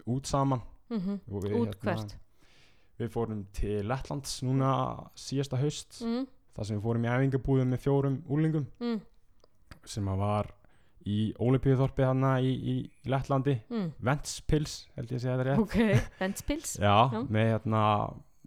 [0.07, 0.63] út saman.
[0.91, 2.17] Og við, Út hvert?
[2.99, 4.71] við fórum til Lettlands núna
[5.19, 6.01] síðasta haust.
[6.05, 9.01] Mm, þar sem við fórum í æfingabúðum með fjórum úlingum mm,
[9.87, 10.53] sem að var
[11.07, 12.77] í Ólimpíuþorpi hana í, í,
[13.11, 13.91] Lettlandi mm.
[14.09, 17.21] Ventspils held ég að segja þetta rétt Ok, Ventspils Já, Já.
[17.23, 17.83] með hérna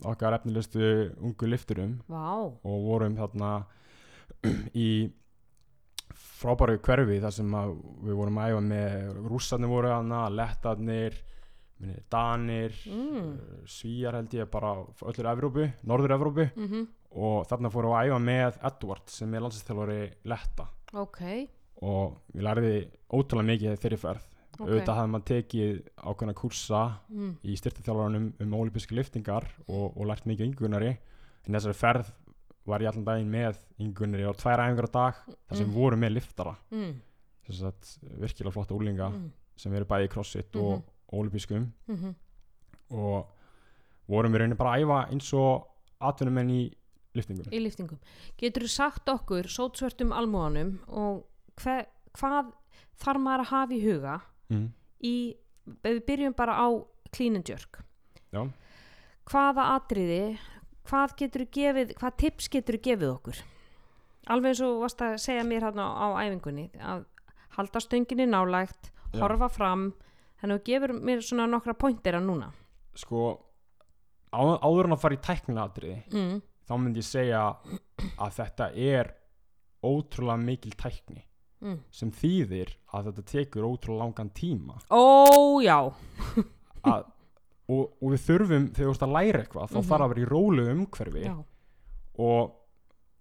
[0.10, 3.54] okkar efnilegustu ungu lifturum Vá, og vorum þarna
[4.88, 4.90] í
[6.40, 7.56] frábæru hverfi þar sem
[8.04, 11.18] við vorum að æfa með rússarnir voru hana, lettarnir
[12.12, 13.10] danir mm.
[13.16, 13.34] mm.
[13.72, 18.20] svíjar held ég bara öllur Evrópu, norður Evrópu mm og þarna fórum við að æfa
[18.26, 21.22] með Edward sem er landsinsþjálfari letta ok
[21.82, 22.74] og við lærði
[23.16, 24.26] ótrúlega mikið þeirri ferð
[24.60, 24.68] Ok.
[24.68, 27.30] auðvitað hafði maður tekið ákveðna kursa mm.
[27.48, 30.90] í styrtaþjálfarunum um ólípiski liftingar og, og lært mikið yngunari
[31.48, 32.10] en þessari ferð
[32.68, 35.74] var ég allan daginn með yngunari og tvær æfingar á dag þar sem Mm.
[35.78, 36.92] voru með liftara Mm.
[37.48, 39.32] þess að virkilega flotta úlinga Mm.
[39.56, 42.16] sem eru bæði í crossfit og ólípiskum Mm
[42.92, 43.28] og
[44.10, 45.68] vorum við raunin bara að æfa eins og
[46.02, 46.62] atvinnumenn í
[47.18, 48.00] liftingum í liftingum
[48.40, 51.24] getur þú sagt okkur sótsvörtum almúanum og
[51.62, 51.82] hve,
[52.18, 52.52] hvað
[53.00, 54.16] þarf maður að hafa í huga
[54.52, 54.66] mm.
[55.06, 55.16] í,
[55.86, 56.68] við byrjum bara á
[57.16, 57.82] clean and jerk
[58.34, 58.46] Já.
[59.30, 60.24] hvaða atriði
[60.90, 63.42] hvað getur þú gefið, hvað tips getur þú gefið okkur
[64.30, 67.06] alveg eins og varst að segja mér hérna á, á æfingunni að
[67.58, 69.22] halda stönginni nálægt Já.
[69.24, 69.90] horfa fram
[70.40, 72.52] þannig að þú gefur mér svona nokkra pointir að núna
[72.98, 73.32] sko
[74.30, 76.38] á, áður en að fara í tækninatriði mm.
[76.70, 77.42] Þá myndi ég segja
[78.20, 79.12] að þetta er
[79.84, 81.24] ótrúlega mikil tækni
[81.60, 81.80] Mm.
[81.92, 85.92] sem þýðir að þetta tekur ótrúlega langan tíma ó já
[86.88, 87.04] að,
[87.68, 89.88] og, og við þurfum þegar þú ert að læra eitthvað þá Mhm.
[89.90, 91.26] þarf að vera í rólegu umhverfi
[92.16, 92.54] og,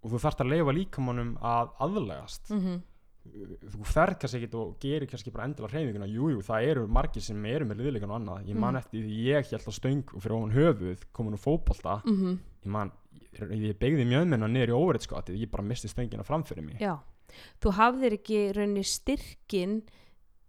[0.05, 2.79] og þú þarft að leifa líkamannum að aðlegast Mm
[3.29, 7.21] þú ferð kannski ekkert og gerir kannski bara endilega hreyfinguna jújú, jú, það eru margir
[7.21, 8.79] sem eru með liðleikan og annað, ég man Mhm.
[8.79, 12.39] eftir því ég held að stöng og fyrir ofan höfuð komin úr fótbolta -hmm.
[12.65, 12.93] Ég man,
[13.39, 16.83] ég, begði mjöðmenna niður í óverðskotið, ég bara misti stöngina framfyrir mig.
[16.83, 16.97] Já,
[17.63, 19.81] þú hafðir ekki raunni styrkin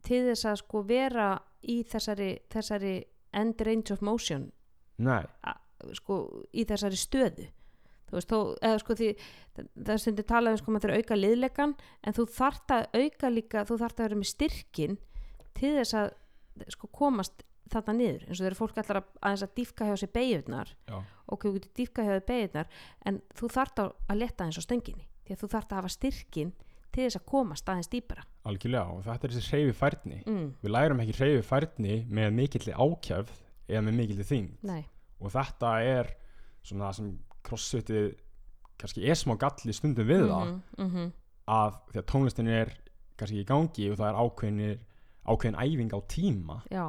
[0.05, 1.29] til þess að sko vera
[1.67, 2.95] í þessari, þessari
[3.35, 4.49] end range of motion?
[5.03, 5.23] Nei,
[5.99, 6.21] sko
[6.53, 7.49] í þessari stöðu?
[8.09, 9.09] Þú veist, þó, eða sko því
[9.59, 13.77] það stundir talað um sko maður auka liðleikan en þú þarft að auka líka þú
[13.83, 14.97] þarft að vera með styrkin
[15.59, 16.09] til þess að
[16.73, 20.11] sko komast þarna niður, eins og þegar fólk ætlar að aðeins að dýfka hjá sér
[20.15, 22.71] beigurnar og þú getur dýfka hjá þér beigurnar
[23.05, 26.53] en þú þarft að, leta eins á stönginni því að þú þarft að hafa styrkin
[26.89, 28.23] til þess að komast aðeins dýpra.
[28.49, 30.21] Algjörlega og þetta er þessi hreyfi færni.
[30.25, 33.35] Mm, við lærum ekki hreyfi færni með mikilli ákjæfð
[33.69, 34.49] eða með mikilli þing
[35.19, 36.09] og þetta er
[36.65, 37.11] svona sem
[37.45, 38.09] crossfitið
[38.79, 40.45] kannski er smá galli stundum við það.
[40.49, 41.11] Mhm, mhm,
[41.49, 42.73] að því að tónlistin er
[43.19, 44.19] kannski í gangi og það er
[45.29, 46.61] ákveðin æfing á tíma.
[46.71, 46.85] Já,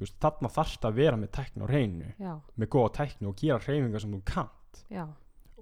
[0.00, 2.10] veist, þarna þarfst að vera með tækni á reynu
[2.56, 4.82] með góða tækni og gera hreyfingar sem þú kannt.
[4.92, 5.04] Já.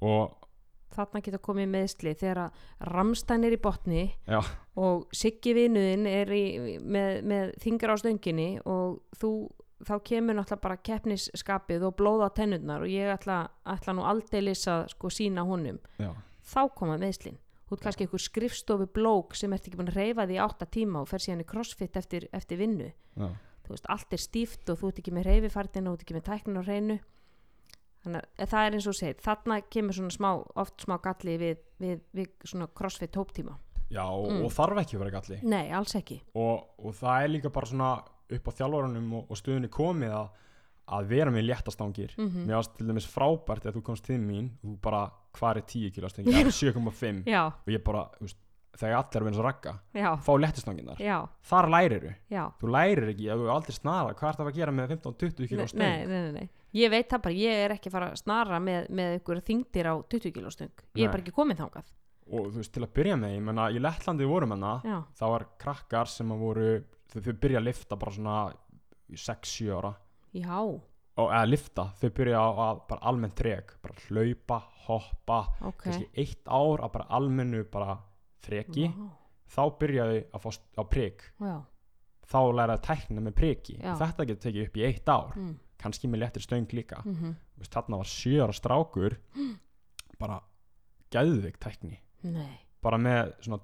[0.02, 0.34] Og
[0.94, 4.40] þarna geta komið meðsli þegar að Ramstein er í botni Já.
[4.78, 6.44] og Siggi vinuðinn er í,
[6.78, 9.32] með, með þingar á stönginni og þú
[9.84, 14.62] þá kemur náttúrulega bara keppnisskapið og blóð á tennurnar og ég ætla, ætla nú aldeilis
[14.70, 15.80] að sko sína honum.
[15.98, 16.12] Já,
[16.46, 20.26] þá koma meðslin þú ert kannski einhver skrifstofu blók sem ert ekki búin að reyfa
[20.28, 22.90] því átta tíma og fer síðan í crossfit eftir, eftir vinnu.
[23.16, 23.28] Já,
[23.64, 26.16] þú veist, allt er stíft og þú ert ekki með reyfifærtin og þú ert ekki
[26.18, 26.98] með tæknin á reynu
[28.04, 31.60] þannig að það er eins og segir þarna kemur svona smá, oft smá galli við,
[31.80, 33.56] við, við svona crossfit hóptíma.
[33.94, 34.44] Já og, Mm.
[34.44, 35.38] og þarf ekki að vera galli.
[35.44, 36.18] Nei, alls ekki.
[36.34, 37.90] Og, og það er líka bara svona
[38.34, 40.28] upp á þjálfurunum og, og stöðunni komið að,
[40.98, 42.14] að vera með léttastangir.
[42.18, 45.02] Mm mér varst til dæmis frábært þegar þú komst til mín og þú bara,
[45.38, 46.32] hvað er 10 kilo stengi?
[46.34, 48.40] ég er 7,5 já, og ég bara, þú veist,
[48.78, 51.16] þegar allir er að ragga já, fá léttistanginar, já,
[51.48, 52.44] þar lærir já.
[52.60, 55.72] Þú lærir ekki, þú aldrei snara hvað er það að gera með 15-20 kilo nei,
[55.72, 55.82] stöng?
[55.82, 58.88] nei, nei, nei, ég veit það bara ég er ekki að fara að snara með,
[59.00, 60.72] með ykkur þingdir á 20 kilo stöng.
[60.98, 61.92] Ég er bara ekki komin þangað.
[62.24, 65.34] Og þú veist, til að byrja með, ég menna, í Lettlandi vorum hana, já, það
[65.34, 66.70] var krakkar sem að voru,
[67.12, 68.36] þau, þau byrja að lifta bara svona
[69.12, 69.92] í 6-7 ára.
[70.34, 70.56] Já,
[71.14, 74.58] og eða lifta, þau byrja á að bara almennt trek, bara hlaupa,
[74.88, 75.84] hoppa ok.
[75.84, 77.98] kannski eitt ár að bara almennu bara
[78.48, 79.08] þreki, Vá,
[79.54, 81.56] þá byrjaði að fá á prik, já,
[82.24, 83.36] þá læraði að tækna með
[83.84, 83.94] Já.
[84.00, 85.54] þetta getur tekið upp í eitt ár, mm,
[85.84, 89.14] kannski með léttir stöng líka, mm þú veist, þarna var 7 ára strákur
[90.20, 90.40] bara
[91.14, 92.00] geðvig tækni.
[92.26, 92.58] Nei.
[92.82, 93.60] Bara með svona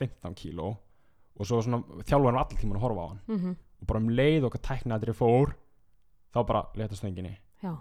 [0.00, 0.70] 15 kíló
[1.40, 3.20] og svo svona þjálfur hann allir tíman að horfa á hann.
[3.28, 5.54] Mm og bara um leið okkar tæknaðri fór
[6.34, 7.72] þá bara leta stönginni já,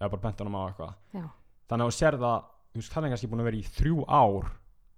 [0.00, 0.94] eða bara bent honum á eitthvað.
[1.12, 1.26] Já,
[1.68, 3.98] þannig að þú sér það, þú veist, hann er kannski búin að vera í þrjú
[4.08, 4.48] ár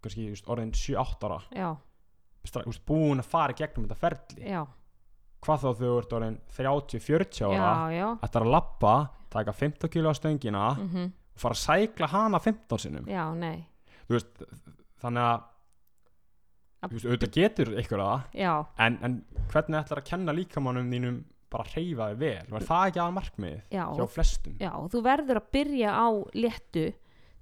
[0.07, 1.39] kannski veist, orðin 7-8 ára.
[1.53, 1.69] Já,
[2.47, 4.49] veist, búin að fara í gegnum þetta ferli.
[4.49, 4.63] Já.
[5.47, 7.71] Hvað þá þú ert orðin 30-40 ára
[8.23, 8.97] þetta er að lappa,
[9.31, 13.09] taka 15 kíló á stöngina mm og fara að sækla hana 15 sinnum.
[13.13, 13.67] Já, nei.
[14.09, 14.45] Þú veist,
[15.03, 18.45] þannig að veist, auðvitað getur ykkur það
[18.87, 19.17] en, en
[19.53, 21.19] hvernig ætlar að kenna líkamannum þínum
[21.53, 22.47] bara að hreyfa þig vel?
[22.55, 24.57] Var það ekki að markmið já, hjá flestum?
[24.63, 26.09] Já, þú verður að byrja á
[26.41, 26.87] léttu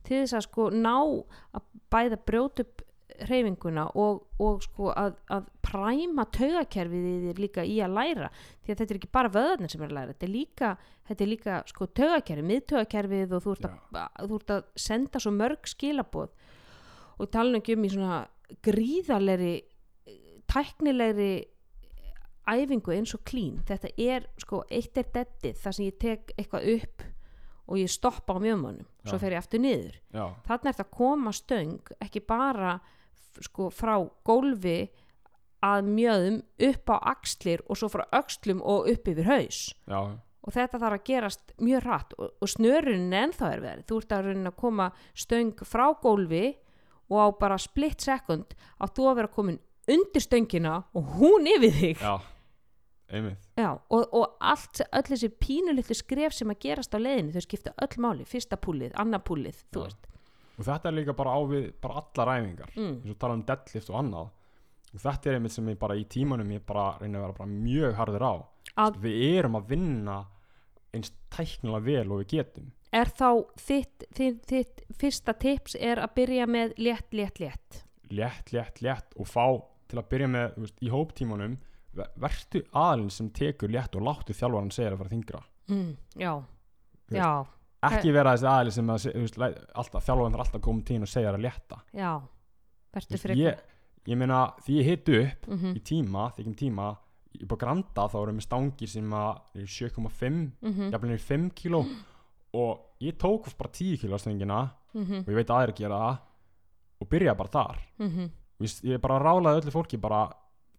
[0.05, 2.83] til þess að sko ná að bæða brjóta upp
[3.25, 8.31] hreyfinguna og, og sko að, að præma taugakerfið í þér líka í að læra.
[8.64, 10.73] Því að þetta er ekki bara vöðarnir sem er að læra þetta er líka,
[11.11, 15.35] þetta er líka sko taugakerfið, miðtaugakerfið og þú ert, að, þú ert að senda svo
[15.37, 16.35] mörg skilaboð.
[17.23, 18.23] Og tala ekki um í svona
[18.67, 21.33] gríðarlegri eh, tæknilegri
[22.45, 26.67] æfingu eins og klín þetta er sko, eitt er dettið þar sem ég tek eitthvað
[26.75, 27.05] upp
[27.64, 29.96] og ég stoppa á mjöðmannum svo fer ég aftur niður.
[30.12, 32.74] Já, þannig er það að koma stöng ekki bara
[33.44, 33.96] sko, frá
[34.27, 34.79] gólfi
[35.64, 39.61] að mjöðum upp á axlir og svo frá öxlum og upp yfir haus.
[39.88, 40.00] Já,
[40.44, 44.12] og þetta þarf að gerast mjög hratt og, og snörunin ennþá er verið þú ert
[44.12, 46.44] að reyna að koma stöng frá gólfi
[47.09, 51.74] og á bara split second að þú að vera komin undir stöngina og hún yfir
[51.79, 52.05] þig.
[52.05, 52.14] Já.
[53.14, 57.45] Einmitt, Já, og, og allt, öll þessi pínulitlu skref sem að gerast á leiðinu, þau
[57.45, 58.27] skipta öll máli.
[58.27, 59.85] Fyrsta púlið, annað púlið, þú Já.
[59.87, 60.09] veist.
[60.55, 62.97] Og þetta er líka bara á við bara allar æfingar, mm.
[63.03, 64.33] eins og tala um deadlift og annað.
[64.95, 67.97] Og þetta er einmitt sem ég bara í tímanum ég bara reyna að vera mjög
[67.99, 68.35] harður á.
[68.85, 70.19] Að, við erum að vinna
[70.95, 72.71] eins tæknilega vel og við getum.
[72.95, 77.81] Er þá þitt, þitt, þitt fyrsta tips er að byrja með létt, létt, létt?
[78.14, 79.47] Létt, létt, létt og fá
[79.90, 81.57] til að byrja með þú veist, í hóptímanum
[81.96, 85.90] ver- vertu aðlinn sem tekur létt og láttu þjálfaran segja að fara þingra mm.
[86.20, 86.33] Já,
[87.11, 87.30] já,
[87.88, 89.38] ekki vera þessi aðlinn sem að, veist,
[89.74, 91.80] alltaf, þjálfaran þarf alltaf að koma til þín og segja að létta.
[91.92, 92.12] Já.
[92.20, 93.64] Þú Vertu veist, fyrir ég,
[94.11, 95.74] ég meina því ég hitu upp mm -hmm.
[95.74, 96.88] í tíma, þykjum tíma
[97.42, 101.85] upp á Granda þá erum við stangir sem að eru 7,5 Mm er 5 kíló.
[102.54, 105.20] Og ég tók bara 10 kíló stöngina -hmm.
[105.20, 106.18] og ég veit að aðeir gera það
[107.00, 107.78] og byrja bara þar.
[107.98, 110.30] Mm Vist, ég bara rálaði öllu fólki bara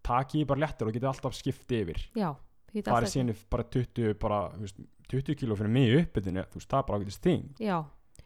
[0.06, 2.00] taki ég bara léttur og geti alltaf skipt yfir.
[2.16, 2.30] Já,
[2.76, 6.60] ég farið alltaf- síðan bara 20 bara, þú veist, 20 kíló fyrir mig uppbytinu þú
[6.62, 7.48] veist, það er bara ágætist þing.
[7.62, 7.78] Já,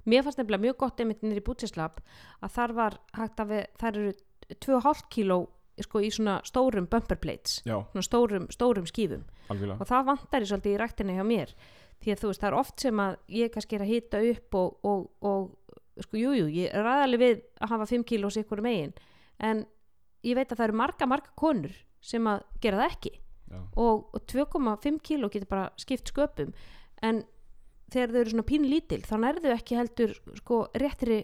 [0.06, 2.00] mér fannst nefnilega mjög gott einmitt niður í bútislab
[2.42, 4.13] að þar var hægt að við, þar eru
[4.50, 5.39] 2,5 kíló
[5.80, 9.22] sko í svona stórum bumper plates já, svona stórum, stórum skífum.
[9.50, 9.80] Algjörlega.
[9.80, 11.54] Og það vantar í svolítið í ræktinni hjá mér
[12.04, 14.56] því að þú veist, það er oft sem að ég kannski er að hita upp
[14.60, 18.62] og, og, og sko, jújú, jú, ég er aðalið við að hafa 5 kílós ykkur
[18.63, 18.94] megin
[19.39, 19.65] en
[20.25, 23.12] ég veit að það eru marga, marga konur sem að gera það ekki.
[23.49, 26.51] Já, og, og 2,5 kíló getur bara skipt sköpum.
[27.01, 27.23] En
[27.93, 31.19] þegar þau eru svona pín lítil þá nærðu ekki heldur sko réttri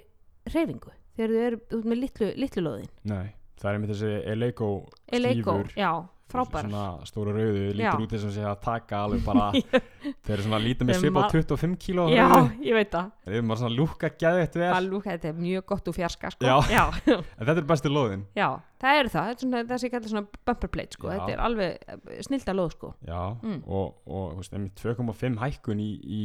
[0.50, 4.70] reyfingu þegar þau eru út með litlu, litlu loðin nei, það er með þessi Eleiko
[5.10, 5.92] skífur já,
[6.32, 7.76] frábær svona stóra rauðu, Já.
[7.78, 9.46] lítur út þess að sé að taka alveg bara,
[10.26, 12.26] þeir eru svona lítið með Þeir svip á ma- 25 kíló Já,
[12.66, 15.66] ég veit það þeir eru bara svona lúka gæðið vel Það lúka, þetta er mjög
[15.72, 16.46] gott úr fjarska sko.
[16.50, 16.56] Já.
[16.74, 16.84] já,
[17.14, 18.48] en þetta er bestu loðin já,
[18.82, 21.08] það eru það, þetta er ég kallar svona bumper plate sko.
[21.12, 21.14] Já.
[21.20, 22.94] þetta er alveg snilda loð sko.
[23.06, 23.62] já, Mm.
[23.68, 26.22] og, og þú veist, einmitt 2,5 hækkun í, í,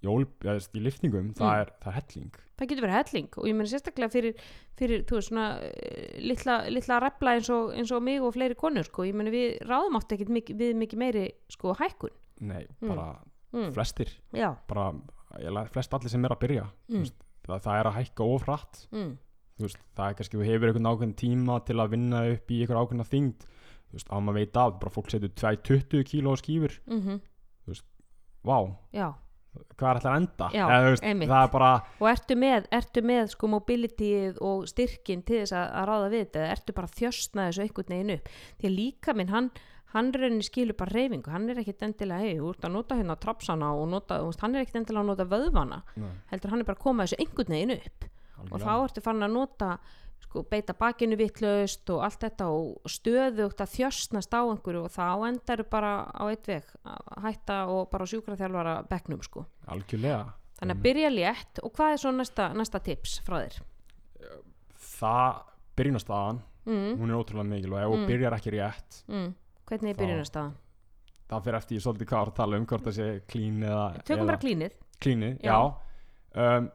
[0.00, 1.60] í, liftningum, það, Mm.
[1.60, 4.34] er, það er helling það getur verið helling og ég meni sérstaklega fyrir,
[4.76, 8.56] fyrir þú veist svona eh, litla, litla repla eins og, eins og mig og fleiri
[8.56, 9.04] konur sko.
[9.04, 12.10] ég meni við ráðum átt ekkert mikið, við mikið meiri sko hækkun
[12.40, 12.88] nei, Mm.
[12.88, 13.08] bara
[13.52, 13.72] mm.
[13.72, 14.92] flestir já, bara,
[15.38, 16.96] ég flest allir sem er að byrja Mm.
[16.96, 19.16] Þú veist, það, það er að hækka ofrætt mm.
[19.60, 22.80] veist, það er kannski, þú hefur einhvern ákveðin tíma til að vinna upp í einhver
[22.80, 23.48] ákveðna þyngd
[23.90, 27.20] þú veist, á maður veit af, bara fólk setur 220 kíló skýfur, Mm
[28.44, 28.56] vá
[28.92, 29.12] já
[29.76, 30.50] hvað er alltaf að enda?
[30.54, 31.30] Já, Eða, veist, einmitt.
[31.30, 35.66] það er bara, og ertu með, ertu með sko mobilityið og styrkin til þess að,
[35.80, 36.44] að ráða við þetta?
[36.44, 38.30] Eða ertu bara að þjösna þessu einhvern veginn upp?
[38.60, 39.50] Því að líka minn, hann
[39.90, 43.16] hann rauninni skilur bara reyfingu, hann er ekkit endilega hei, þú ert að nota hérna
[43.18, 45.78] trapsana og nota, þú veist, hann er ekkit endilega að nota vöðvana.
[45.98, 48.06] Nei, heldur hann er bara að koma þessu einhvern veginn upp.
[48.50, 49.72] Og þá ertu farin að nota
[50.30, 55.06] sko, beita bakinu vitlaust og allt þetta og stöðugt að þjösnast á einhverju og þá
[55.26, 59.42] endar bara á eitt veg að hætta og bara sjúkraþjálfara bekknum sko.
[59.66, 60.20] algjörlega
[60.60, 63.58] þannig að byrja létt og hvað er svo næsta, næsta tips frá þér?
[65.00, 65.42] það,
[65.76, 68.06] byrjunarstaðan Mm, hún er ótrúlega mikilvæg og Mm.
[68.06, 69.30] byrjar ekki rétt mm.
[69.66, 70.52] Hvernig er byrjunarstaðan?
[71.30, 74.20] það fyrir eftir ég svolítið hvað að tala um hvort það sé klín eða, Tökum
[74.20, 75.52] eða bara klínið klínið, Já.
[75.56, 75.74] já,
[76.36, 76.70] Um,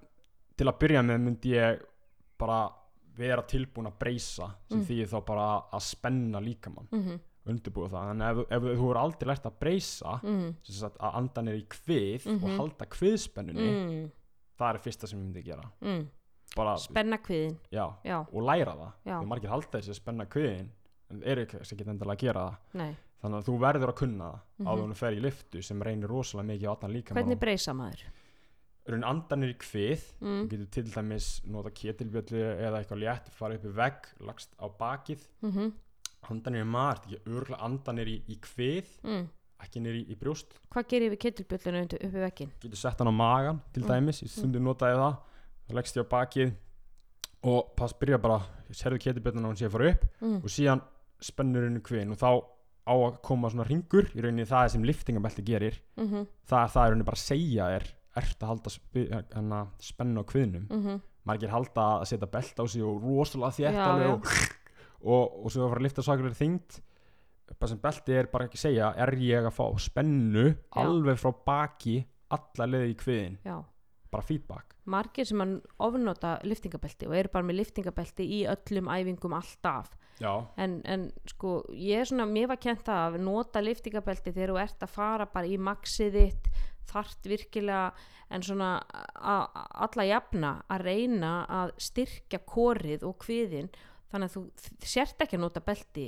[0.57, 1.79] til að byrja með myndi ég
[2.37, 2.57] bara
[3.17, 4.85] vera tilbúin að breysa sem Mm.
[4.85, 9.27] þýðir þá bara að spenna líkamann mm undirbúið það, en ef, ef, þú er aldrei
[9.29, 10.55] lært að breysa mm.
[10.63, 12.55] sagt að anda niður í kvið og Mhm.
[12.57, 14.11] halda kviðspennunni Mm.
[14.57, 16.07] það er fyrsta sem ég myndi gera Mm.
[16.55, 20.69] bara, Spenna kviðin já, Já, og læra það því margir halda þessi að spenna kviðin
[21.11, 23.95] en eru ekki sem geta endilega að gera það nei þannig að þú verður að
[23.95, 24.67] kunna það Mhm.
[24.67, 27.73] áður en þú fer í liftu sem reynir rosalega mikið á allan líka Hvernig breysa
[27.75, 28.01] maður?
[28.93, 30.41] Raun andanir í kvið Mm.
[30.45, 34.65] þú getur til dæmis nota ketilbjöllu eða eitthvað létt farið upp í vegg lagst á
[34.79, 35.73] bakið Mm
[36.29, 39.25] andanir í maður, þetta er ekki örgulega andanir í, í kvið mm.
[39.61, 42.51] ekki niður í, í brjóst Hvað gerir við ketilbjöllinu upp við vekkin?
[42.61, 43.89] getur sett hann á magan til Mm.
[43.89, 45.17] dæmis ég stundum notaði það
[45.69, 46.53] þá leggst ég á bakið
[47.45, 48.39] og pass byrja bara
[48.73, 50.35] serðu ketilbjölluna og hún sé að fara upp Mm.
[50.43, 50.81] og síðan
[51.21, 52.29] spennur henni kvinn og þá
[52.85, 56.27] á að koma svona ringur í rauninni það sem liftingabelti gerir Mm -hmm.
[56.49, 57.83] það, það er rauninni bara að segja er
[58.15, 60.65] ert að halda spi- hérna, spennu á kviðnum.
[60.69, 61.01] Mm -hmm.
[61.25, 64.13] margir halda að setja belt á sig og rosalega þétt Já, alveg já.
[64.13, 64.25] og,
[65.01, 66.81] og, og svo að fara að lifta svakalur þyngd.
[67.59, 71.31] Bara sem belti er bara ekki að segja er ég að fá spennu alveg frá
[71.45, 73.63] baki alla leiði í kviðin já.
[74.11, 74.75] Bara feedback.
[74.85, 79.91] Margir sem að ofnota liftingabelti og eru bara með liftingabelti í öllum æfingum alltaf.
[80.19, 84.59] Já, en, en sko ég er svona, mér var kent að nota liftingabelti þegar þú
[84.61, 86.47] ert að fara bara í maxið þitt
[86.89, 87.87] þart virkilega
[88.33, 88.69] en svona
[89.15, 93.69] alla jafna að reyna að styrkja korið og kviðin
[94.11, 96.07] þannig að þú sért ekki að nota belti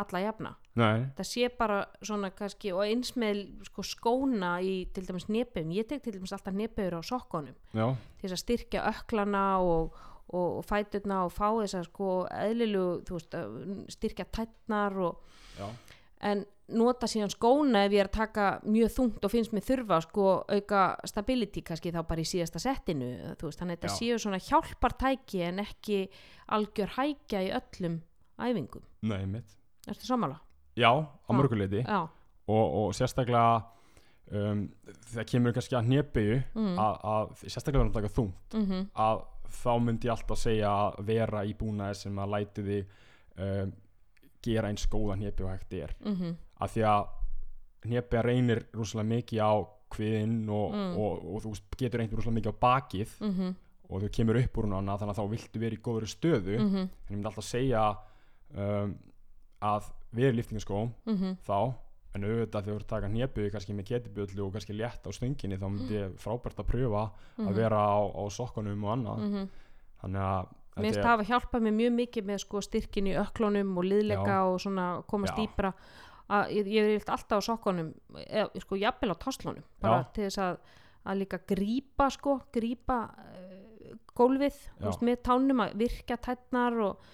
[0.00, 0.52] alla jafna.
[0.78, 5.72] Nei, það sé bara svona kannski og eins með sko skóna í til dæmis nepum,
[5.74, 7.86] ég tek til dæmis alltaf nepur á sokkunum já,
[8.20, 9.98] til þess að styrkja öklana og,
[10.30, 13.36] og, og fæturna og fá þess að sko eðlilu, þú veist,
[13.96, 15.66] styrkja tætnar og, já,
[16.26, 19.98] en nota síðan skóna ef ég er að taka mjög þungt og finnst mér þurfa
[20.04, 23.08] sko auka stability kannski þá bara í síðasta settinu,
[23.40, 26.04] veist, þannig að þetta séu svona hjálpartæki en ekki
[26.54, 27.98] algjör hækja í öllum
[28.40, 29.58] æfingum, nei mitt
[29.90, 30.38] ertu sammála?
[30.78, 33.64] já, á mörguleiti Já, og, og sérstaklega
[34.30, 34.64] um,
[35.10, 39.26] það kemur kannski að hnjöpegu mm, að, að sérstaklega verðum að taka þungt mm að
[39.50, 42.92] þá myndi ég alltaf segja að vera í búnaði sem að læti þig
[43.42, 43.72] um,
[44.42, 47.06] gera eins góða hnepi og hægt er mm af því að
[47.88, 49.52] hnepi reynir rosalega mikið á
[49.90, 50.96] kviðinn og, Mm.
[50.96, 53.54] og, og, þú veist, getur reynir rosalega mikið á bakið -hmm.
[53.88, 56.76] og þú kemur upp úr hana þannig að þá viltu vera í góðri stöðu Mm
[56.76, 57.96] en ég myndi alltaf segja
[58.54, 58.98] um,
[59.60, 59.82] að
[60.12, 61.36] vera í liftingaskóm -hmm.
[61.46, 61.74] þá
[62.14, 65.10] en auðvitað þegar þú ert að taka hnepi kannski með ketibjöllu og kannski létt á
[65.14, 69.34] stönginni þá myndi ég frábært að pröfa að vera á, á sokkunum og annað mm
[69.34, 69.48] -hmm.
[70.02, 73.72] þannig að Mér finnst það hafa hjálpað mér mjög mikið með sko styrkin í öklunum
[73.80, 74.44] og liðleika Já.
[74.46, 75.40] og svona komast Já.
[75.40, 75.72] dýpra.
[76.30, 77.88] Að ég, ég er alltaf á sokkunum
[78.22, 80.10] eða sko jafnvel á toslunum bara Já.
[80.14, 80.60] til þess að,
[81.10, 87.08] að líka grípa sko, grípa uh, gólfið veist, með tánum að virka tætnar og,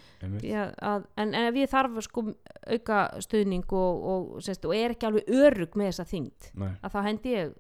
[0.45, 2.27] ja, að, en, en ef ég þarf sko
[2.67, 6.99] auka stuðning og, og, sérst, og er ekki alveg örug með þessa þyngd að þá
[7.07, 7.57] hendi ég,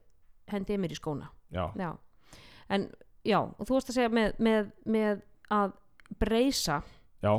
[0.53, 1.30] hendi ég mér í skóna.
[1.55, 1.90] Já,
[2.74, 2.88] en
[3.26, 5.24] já, og þú varst að segja með, með, með
[5.57, 5.76] að
[6.21, 6.83] breysa
[7.23, 7.33] já,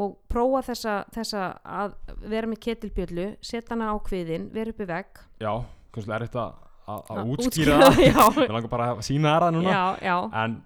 [0.00, 1.94] og prófa þessa, þessa að
[2.30, 5.22] vera með ketilbjöllu setja hana á kviðin, vera uppi vegg.
[5.42, 5.52] Já
[5.90, 6.44] kannski er þetta
[6.86, 7.78] að, útskýra.
[8.10, 9.72] já, ég langar bara að sína það núna.
[9.74, 10.60] Já, já, en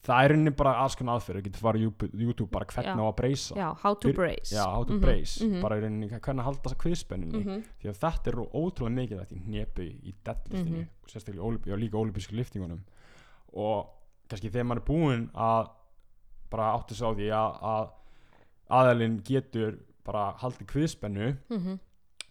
[0.00, 1.82] það er rauninni bara aðskun aðferð, þú getur farið
[2.24, 3.56] YouTube, bara hvernig á að breysa.
[3.58, 4.54] Já, how to brace.
[4.56, 7.64] Já, how to Mhm, brace, mhm, bara í rauninni hvernig að halda þessa kviðspenninni mhm,
[7.82, 10.88] því að þetta er ótrúlega mikið þetta í hnepu í deadliftinu, Mhm.
[11.12, 12.80] sérstaklega líka ólípisku liftingunum.
[13.54, 13.86] Og
[14.28, 15.70] kannski þegar maður er búinn að
[16.50, 17.86] bara átti sig á því að, að
[18.80, 21.32] aðalinn getur bara haldið kviðspennu.
[21.50, 21.78] Mhm,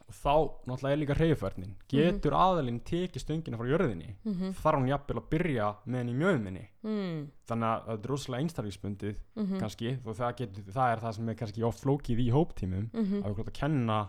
[0.10, 0.34] og þá
[0.66, 5.28] náttúrulega er líka reyðförnin getur aðalinn tekið stöngina frá jörðinni mhm, þarf hún jafnvel að
[5.34, 10.10] byrja með henni í mjöðminni mm, þannig að það er rosalega einstaklingsbundið mhm, kannski, þó
[10.10, 13.38] það, getur, það er það sem er kannski oft flókið í hóptímum mhm, að við
[13.40, 14.00] gott að kenna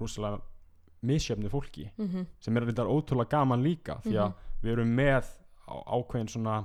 [0.00, 0.42] rosalega
[1.08, 4.34] misjöfnu fólki mhm, sem er þetta ótrúlega gaman líka því að
[4.64, 5.30] við erum með
[5.70, 6.58] á, ákveðin svona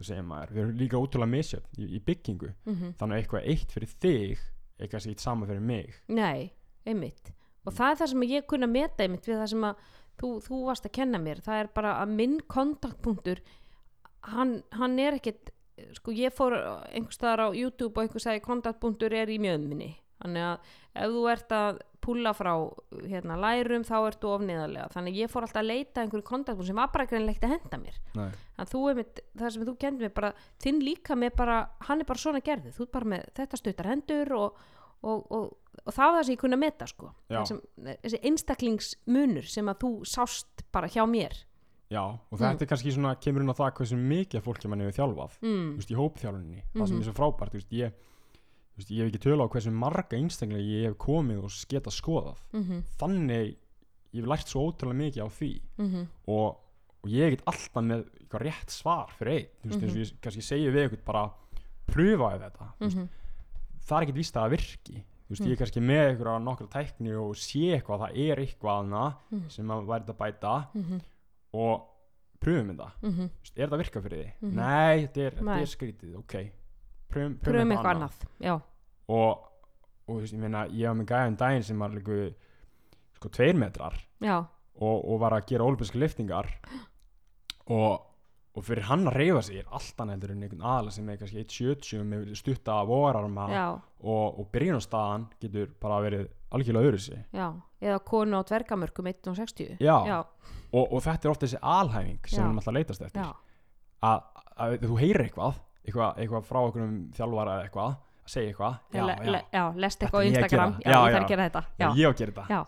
[0.00, 2.94] við erum líka ótrúlega misjöfn í, í byggingu, mhm.
[3.00, 5.94] þannig að eitthvað eitt fyrir þig er kannski eitt sama fyrir mig.
[6.12, 6.52] Nei,
[6.84, 7.32] einmitt.
[7.66, 9.86] Og það er það sem ég kunna meta einmitt við það sem að
[10.20, 11.40] þú, þú varst að kenna mér.
[11.42, 13.40] Það er bara að minn kontaktpunktur
[14.32, 15.52] hann, hann er ekkit
[15.96, 19.92] sko ég fór einhvers staðar á YouTube og einhvers sagði kontaktpunktur er í mjöðminni.
[20.22, 22.52] Þannig að ef þú ert að púla frá
[23.10, 26.92] hérna, lærum þá ertu ofniðarlega þannig ég fór alltaf að leita einhverju kontaktpunkt sem var
[26.94, 27.98] bara greinlegt að henda mér.
[28.16, 28.38] Með,
[29.36, 30.32] það sem þú kendi mér bara
[30.62, 33.90] þinn líka með bara, hann er bara svona gerðið þú er bara með þetta stuttar
[33.90, 34.62] hendur og,
[35.02, 35.50] og, og,
[35.84, 37.10] og það var það sem ég kunna meta sko.
[37.28, 37.60] Þessum,
[38.06, 41.36] þessi einstaklingsmunur sem að þú sást bara hjá mér.
[41.86, 44.80] Já, og þetta er kannski svona, kemur inn á það hversu mikið af fólki mann
[44.82, 45.36] hefur þjálfað.
[45.44, 47.02] Mm, þú veist, í hópþjálfuninni, það sem Mhm.
[47.04, 47.92] er svo frábært þú veist, ég,
[48.76, 52.38] veist, ég hef ekki tölu á hversu marga einstaklega ég hef komið og geta skoðað.
[52.52, 53.56] Mm þannig,
[54.12, 55.52] ég hef lært svo ótrúlega mikið á því.
[55.78, 56.56] -hmm, og,
[57.02, 60.20] og ég get alltaf með eitthvað rétt svar fyrir einn, þú veist, eins og ég
[60.22, 61.30] kannski segi við eitthvað bara,
[61.86, 62.72] pröfaði þetta.
[62.80, 63.08] Veist, mm
[63.86, 65.04] það er ekkert víst að það virki.
[65.28, 65.46] Veist, Mm.
[65.46, 69.48] ég er kannski með eitthvað nokkra tækni og sé eitthvað, það er eitthvað annað Mhm.
[69.50, 71.00] sem að þetta að bæta -hmm,
[71.54, 71.80] og
[72.40, 72.90] pröfum þetta.
[73.02, 74.32] Mm Þú veist, er þetta að virka fyrir því?
[74.42, 74.54] Mhm.
[74.54, 76.50] Nei, þetta er, er skrítið, ok
[77.12, 78.24] pröfum, pröfum eitthvað annað.
[78.42, 78.54] já,
[79.08, 79.46] og,
[80.08, 82.18] og veist, ég meina, ég var með gæðan daginn sem var líka
[83.16, 83.96] sko tveir metrar
[84.76, 86.50] og, og var að gera olympiska liftingar
[87.76, 88.02] og,
[88.56, 91.20] og fyrir hann að reyfa sig er allt annað heldur en einhvern aðla sem er
[91.20, 93.46] kannski 1.70 með stutta vorarma
[94.00, 97.48] og, byrjunarstaðan getur bara verið algjörlega öðru sig já
[97.86, 99.96] eða konu á dvergamörkum 1.60 Já.
[100.06, 100.18] já,
[100.72, 103.26] og, og þetta er ofta þessi alhæfing sem við erum alltaf að leitast eftir.
[104.06, 104.22] Að,
[104.56, 108.78] að þú heyrir eitthvað eitthvað, eitthvað frá okkur um þjálfara eitthvað segja eitthvað.
[108.92, 110.72] Já, já, le, já, lest eitthvað á að Instagram.
[110.82, 111.62] já, ég þarf að gera þetta.
[111.78, 112.62] Já, ég á að gera þetta.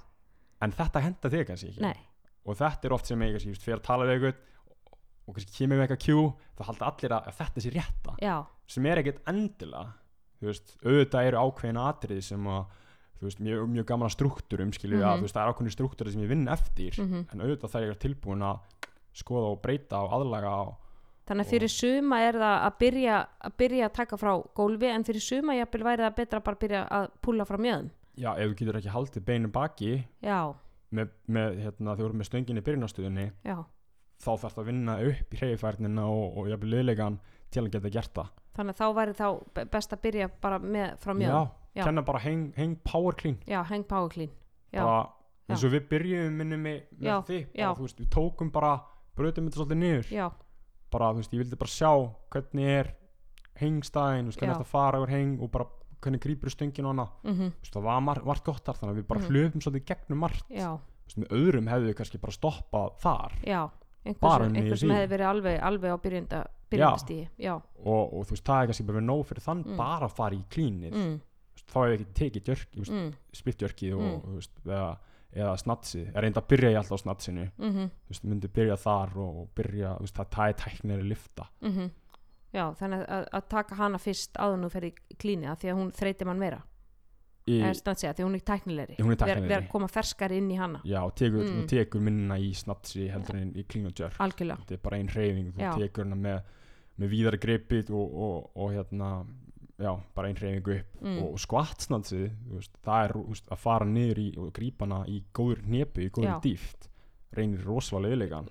[0.62, 1.80] En þetta henda þig kannski ekki.
[1.82, 1.96] Nei,
[2.46, 4.44] og þetta er oft sem ég kannski, just, fyrir að tala við eitthvað
[5.28, 6.20] og kannski kemur við eitthvað kjú
[6.58, 8.36] þá halda allir að, að þetta sé rétta.
[8.68, 9.92] Sem er ekkert endilega
[10.38, 12.64] þú veist, auðvitað eru ákveðin atrið sem að
[13.18, 15.18] þú veist, mjög, mjög gaman að struktúrum skilju að Mhm.
[15.18, 16.92] þú veist, það er ákveðin struktúri sem ég vinn eftir.
[17.02, 17.24] Mhm.
[17.32, 18.60] En auðvitað það er tilbúin að
[19.18, 20.76] skoða og breyta og aðlaga og,
[21.28, 25.04] Þannig að fyrir suma er það að byrja að, byrja að taka frá gólfi en
[25.04, 27.90] fyrir suma jafnvel væri það betra bara að byrja að púla frá mjöðum.
[28.18, 29.90] já, ef þú getur ekki haldið beinu baki
[30.24, 30.38] Já,
[30.90, 33.58] með, með hérna, þú eru með stöngin í byrjunastöðunni já.
[34.18, 37.20] þá þarf það að vinna upp í hreyfærnina og, og jafnvel liðlegan
[37.52, 40.58] til að geta gert það Þannig að þá væri þá be- best að byrja bara
[40.58, 41.52] með frá mjöðum.
[41.76, 41.84] Já.
[41.84, 44.32] kenna bara hang, hang power clean Já, hang power clean.
[44.72, 45.04] Já, bara
[45.48, 48.72] eins og við byrjum minnum með, með því bara, veist, við tókum bara
[49.16, 50.26] bröðum þetta svolítið niður já,
[50.90, 51.90] bara, þú veist, ég vildi bara sjá
[52.32, 52.92] hvernig er
[53.58, 55.66] hengstæðin, hvernig þetta fara yfir heng og bara
[55.98, 59.00] hvernig grípur stöngin og mhm, þú veist, það var mar margt gott þar þannig að
[59.00, 59.28] við bara Mhm.
[59.32, 60.44] hlöfum svolítið gegnum margt
[61.08, 63.70] veist, með öðrum hefðu við kannski bara stoppað þar já.
[64.06, 67.28] Einhver, Bara sem, niður einhver sem hefði verið alveg, alveg á byrjenda, byrjendastíði.
[67.38, 69.76] Já, og, og þú veist, það er kannski bara nóg fyrir þann Mm.
[69.76, 71.20] bara að fara í klínið mm,
[71.68, 72.44] þá hefur ekki tekið
[72.78, 74.22] veist, mm, splittjörkið og, Mm.
[74.22, 74.98] þú veist, eða,
[75.34, 78.76] eða snatsið, er reynda að byrja ég alltaf á snatsinu mhm, þú veist, myndi byrja
[78.80, 81.90] þar og, og byrja, þú veist, það er tæknir að lifta mhm.
[82.48, 85.90] Já, þannig að, að taka hana fyrst áður nú fyrir klíni að því að hún
[85.92, 86.62] þreyti mann meira.
[87.44, 88.96] í, snart segja, því hún er tæknilegri.
[89.02, 89.50] Hún er tæknilegri.
[89.52, 90.80] Ver, koma ferskari inn í hana.
[90.84, 91.58] já, og tekur, Mm.
[91.60, 94.64] þú tekur minna í snatsi heldur en í og jerk Algjörlega.
[94.64, 95.72] þetta er bara ein hreyfing, þú Já.
[95.76, 96.42] tekur hana með
[96.98, 99.10] með víðari gripið og, og, og hérna
[99.78, 101.18] já, bara ein hreyfingu upp Mm.
[101.22, 101.38] og
[102.50, 106.10] veist, það er veist, að fara niður í og grípa hana í góður hnepu, í
[106.10, 106.88] góður dýft
[107.36, 108.42] reynir rosalega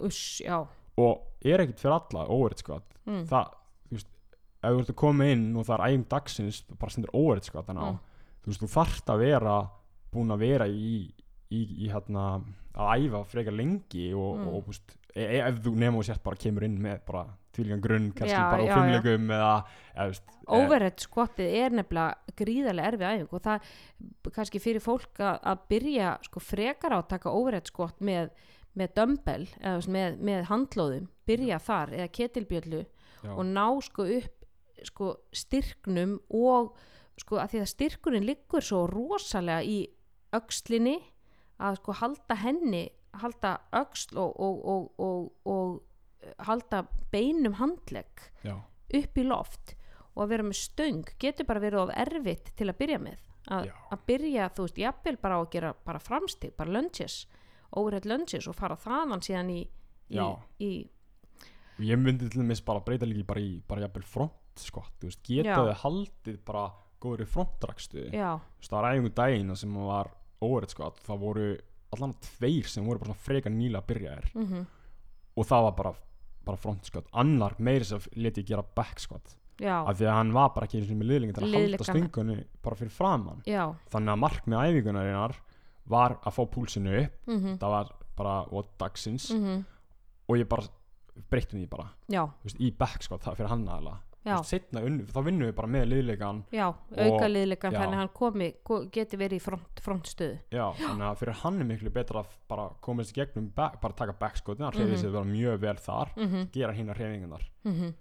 [0.45, 0.67] já.
[0.97, 3.25] og er ekkert fyrir alla óverið skvat Mm.
[3.27, 3.51] það,
[3.89, 4.07] þú veist,
[4.63, 7.65] ef þú ert að koma inn og það er æfing dagsins, bara stendur óverið skvat
[7.67, 7.99] þannig Mm.
[8.43, 9.69] þú veist, þú þarft að vera
[10.13, 11.13] búin að vera í
[11.49, 12.43] í, í hérna
[12.75, 14.47] að æfa frekar lengi og, Mm.
[14.47, 17.25] og þú veist, e e ef þú nefnum og sért bara kemur inn með bara
[17.57, 19.53] tvílingan grunn, kannski Já, bara á já, fimmleikum eða,
[19.95, 23.71] eða veist, Overhead skottið er nefnilega gríðarlega erfið æfing og það
[24.37, 28.31] kannski fyrir fólk að, að byrja sko frekar á að taka overhead skott með,
[28.77, 34.07] með dumbbell eða veist, með, með handlóðum, byrja þar eða ketilbjöllu já, og ná sko
[34.19, 34.33] upp
[34.85, 36.75] sko styrknum og
[37.17, 39.79] sko að því að styrkunin liggur svo rosalega í
[40.37, 40.99] öxlinni
[41.57, 42.85] að sko halda henni
[43.17, 45.81] halda öxl og, og, og, og, og
[46.47, 48.55] halda beinum handlegg já,
[48.99, 49.75] upp í loft
[50.15, 53.23] og að vera með stöng getur bara verið of erfitt til að byrja með.
[53.47, 57.21] Að, að byrja, þú veist, jafnvel bara á að gera bara framstig, bara lunges
[57.75, 59.61] overhead lunges og fara þaðan síðan í,
[60.11, 60.25] í,
[60.63, 60.71] í
[61.87, 65.21] ég myndi til dæmis bara breyta líki bara í, bara jafnvel front skott, þú veist,
[65.29, 65.43] Já.
[65.43, 66.65] geta þið haldið bara
[66.97, 70.07] já, þú veist, það var æfingu daginn sem var
[70.41, 71.49] óverið skott, það voru
[71.93, 74.63] allan tveir sem voru bara frekar nýla að byrja þér mhm.
[75.37, 75.91] og það var bara,
[76.47, 80.33] bara front skott annar meiri sem leti gera back skott já, af því að hann
[80.37, 81.93] var bara ekki einu sinni með liðlingin til að halda Liðleikana.
[81.93, 83.63] stöngunni bara fyrir framann já.
[83.93, 85.37] Þannig að markmið æfingunarinnar
[85.87, 87.13] var að fá púlsinu upp.
[87.27, 87.57] Mhm.
[87.61, 89.29] Það var bara og dagsins.
[89.31, 89.65] Mhm.
[90.29, 90.67] Og ég bara
[91.31, 91.87] breytti því bara.
[92.11, 93.97] Já, þú veist, í back skott það fyrir hann aðla
[94.47, 98.49] setna unnu, þá vinnum við bara með liðleikan já auka liðleikan þannig að hann komi,
[98.67, 100.39] ko- geti verið í front, frontstöðu.
[100.53, 103.97] Já, þannig að fyrir hann er miklu betra að bara komast í gegnum back, bara
[103.97, 106.49] taka back skotin hann hreyði sig vera mjög vel þar mhm.
[106.55, 107.95] gera hinn að hreyfingunar mhm.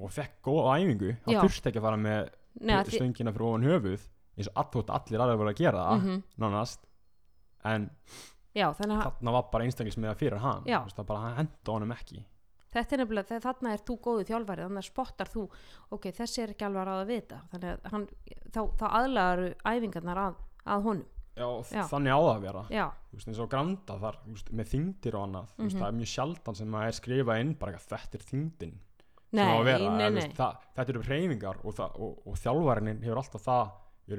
[0.00, 2.30] Og fekk góða æfingu, hann þurfti ekki að fara með
[2.72, 4.06] að stöngina fyrir ofan höfuð
[4.38, 6.86] eins og alltaf allir aðeins voru að gera það mhm, nánast.
[7.68, 7.90] En
[8.56, 10.78] já, þannig að þarna var bara einstaklismiða fyrir hann Já.
[10.80, 12.22] Þú veist, það bara hann henda honum ekki
[12.74, 15.46] þetta er nefnilega, þarna er þú góðu þjálfari þannig að spottar þú,
[15.96, 18.04] ok, þessi er ekki alveg að ráða við þetta, þannig að hann
[18.54, 21.06] þá, þá aðlagaru æfingarnar að, að honum,
[21.40, 21.82] já, og Já.
[21.90, 22.62] þannig á það að vera.
[23.10, 25.80] Veist, eins og granda þar veist, með þyngdir og annað þú veist, Mhm.
[25.82, 28.74] það er mjög sjaldan sem maður er skrifað inn bara þetta er þyngdin.
[29.30, 30.28] Sem nei, að vera, nei, nei.
[30.34, 33.70] það, þetta eru hreyfingar og, það, og, og þjálfarinn hefur alltaf það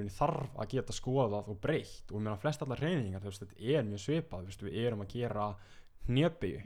[0.07, 2.11] þarf að geta skoðað og breytt.
[2.15, 2.79] Og meðan flest allar
[3.27, 5.49] veist, þetta er mjög svipað við erum að gera
[6.07, 6.63] hnjöpið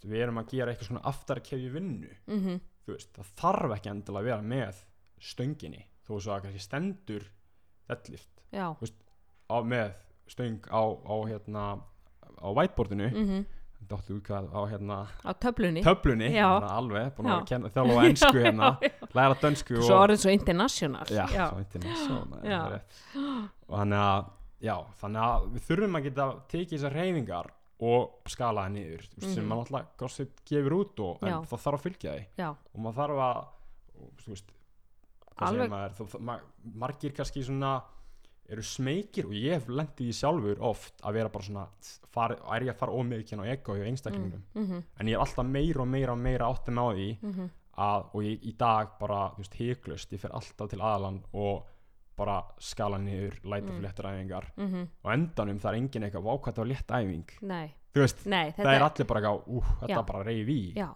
[0.00, 2.12] mhm, við erum að gera eitthvað svona aftarkefju vinnu.
[2.26, 4.84] Mhm, þú veist, það þarf ekki endilega að vera með
[5.22, 7.26] stönginni þó svo að kannski stendur
[9.52, 9.92] á, með
[10.32, 11.64] stöng á, á hérna
[12.42, 13.10] á whiteboardinu.
[13.10, 13.26] Mm.
[13.26, 13.50] mhm.
[13.82, 15.82] Dáttu út hvað á hérna á töflunni.
[15.82, 18.68] töflunni, alveg búin að þjálfa ennsku hérna.
[19.10, 21.08] læra dönsku svo orðin svo international.
[21.10, 22.60] Já, já, svo international Já.
[23.66, 24.30] og þannig að
[24.62, 27.50] já, þannig að við þurfum að geta tekið þessar reyfingar
[27.82, 29.34] og skala það niður mm -hmm.
[29.34, 29.48] sem Mhm.
[29.48, 32.26] maður alltaf CrossFit gefur út og, en það þarf að fylgja því.
[32.38, 33.46] Já, og maður þarf að
[34.02, 34.52] og, veist,
[35.40, 36.38] maður, þú, þú, ma
[36.74, 37.82] margir kannski svona
[38.52, 41.66] eru smekir og ég hef lendið í sjálfur oft að vera bara svona
[42.12, 45.20] far, er ég að fara ómikið á ego hjá einstaklingum mm -hmm, en ég er
[45.20, 48.98] alltaf meira og meira og meira áttum á því mm að, og ég, í dag
[49.00, 51.66] bara, hyglust ég fer alltaf til aðaland og
[52.22, 53.74] bara skala niður, læta Mm.
[53.76, 54.88] fyrir léttar æfingar -hmm.
[55.04, 58.74] og endanum það er engin eitthvað vákvæmt á létt æfing nei, þú veist, nei það
[58.76, 60.02] er allir bara eitthvað, ú, þetta Já.
[60.06, 60.88] bara reyf í já,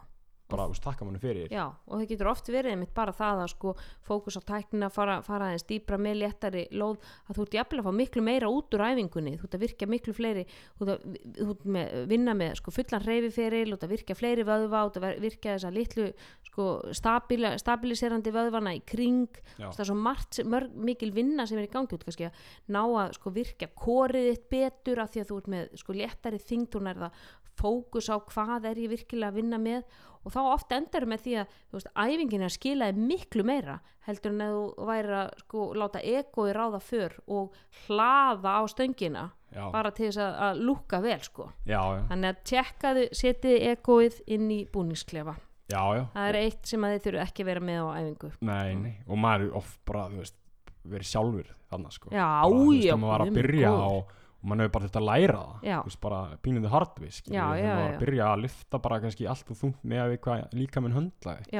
[0.50, 3.74] bara, takka manni fyrir Já, og það getur oft verið einmitt bara það að sko
[4.06, 7.88] fókus á tæknina, fara, fara aðeins dýpra með léttari lóð, að þú ert jafnvel að
[7.88, 10.44] fá miklu meira út úr æfingunni, þú ert að virka miklu fleiri,
[10.78, 14.18] þú ert að þú ert með, vinna með sko fullan hreyfiferil, þú ert að virka
[14.18, 16.08] fleiri vöðva, þú ert að virka þessa litlu
[16.46, 21.66] sko stabila, stabiliserandi vöðvana í kring, það er svo margt, mörg, mikil vinna sem er
[21.66, 25.30] í gangi út kannski að ná að sko virka korið þitt betur af því að
[25.30, 27.10] þú ert með sko léttari það
[27.56, 29.84] fókus á hvað er ég virkilega að vinna með
[30.26, 33.46] og þá oft endar með því að þú veist, æfingin er að skila þér miklu
[33.46, 33.76] meira
[34.06, 39.24] heldur en að þú væri að sko, láta egoi ráða för og hlaða á stöngina
[39.54, 41.48] já, bara til þess að, að lúka vel sko.
[41.66, 45.36] já, já, þannig að tjekkaðu, setið egoið inn í búningsklefa
[45.70, 46.02] já, já.
[46.14, 48.94] það er eitt sem að þið þurfu ekki að vera með á æfingu Nei, nei,
[49.06, 50.38] og maður er oft bara, veist,
[50.86, 52.12] verið sjálfur þannig, sko.
[52.14, 54.14] já, bara, þú veist, já, þegar maður var að byrja og,
[54.46, 57.66] og maður hefur bara þetta að læra það, veist, bara pínuðu hardvis, Já, já, þegar
[57.66, 57.96] maður var já.
[57.96, 60.94] að byrja að lyfta bara kannski allt og þungt með að við hvað líka minn
[60.94, 61.50] höndlaði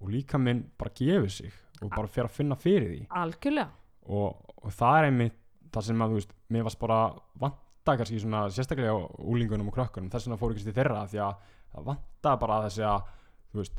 [0.00, 3.06] og líka minn bara gefur sig og bara fer að finna fyrir því.
[3.10, 3.68] Algjörlega.
[4.08, 5.36] Og, og það er einmitt
[5.72, 6.98] það sem að, þú veist, mér varst bara
[7.40, 11.20] vanta kannski svona, sérstaklega á úlingunum og krökkunum, þess vegna fóru kannski til þeirra því
[11.24, 11.34] að
[11.74, 13.04] það vanta bara þessi að
[13.52, 13.78] þú veist,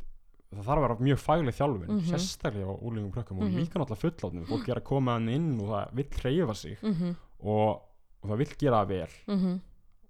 [0.52, 2.08] það þarf að vera mjög fagleg þjálfun, Mhm.
[2.12, 3.38] sérstaklega á úlingum og krökkum.
[3.38, 3.46] Mhm.
[3.46, 6.78] og líka náttúrulega fullátnum, fólk er að koma hann inn og það vill hreyfa sig.
[6.82, 7.82] Mm -hmm, og,
[8.22, 9.14] og það vill gera það vel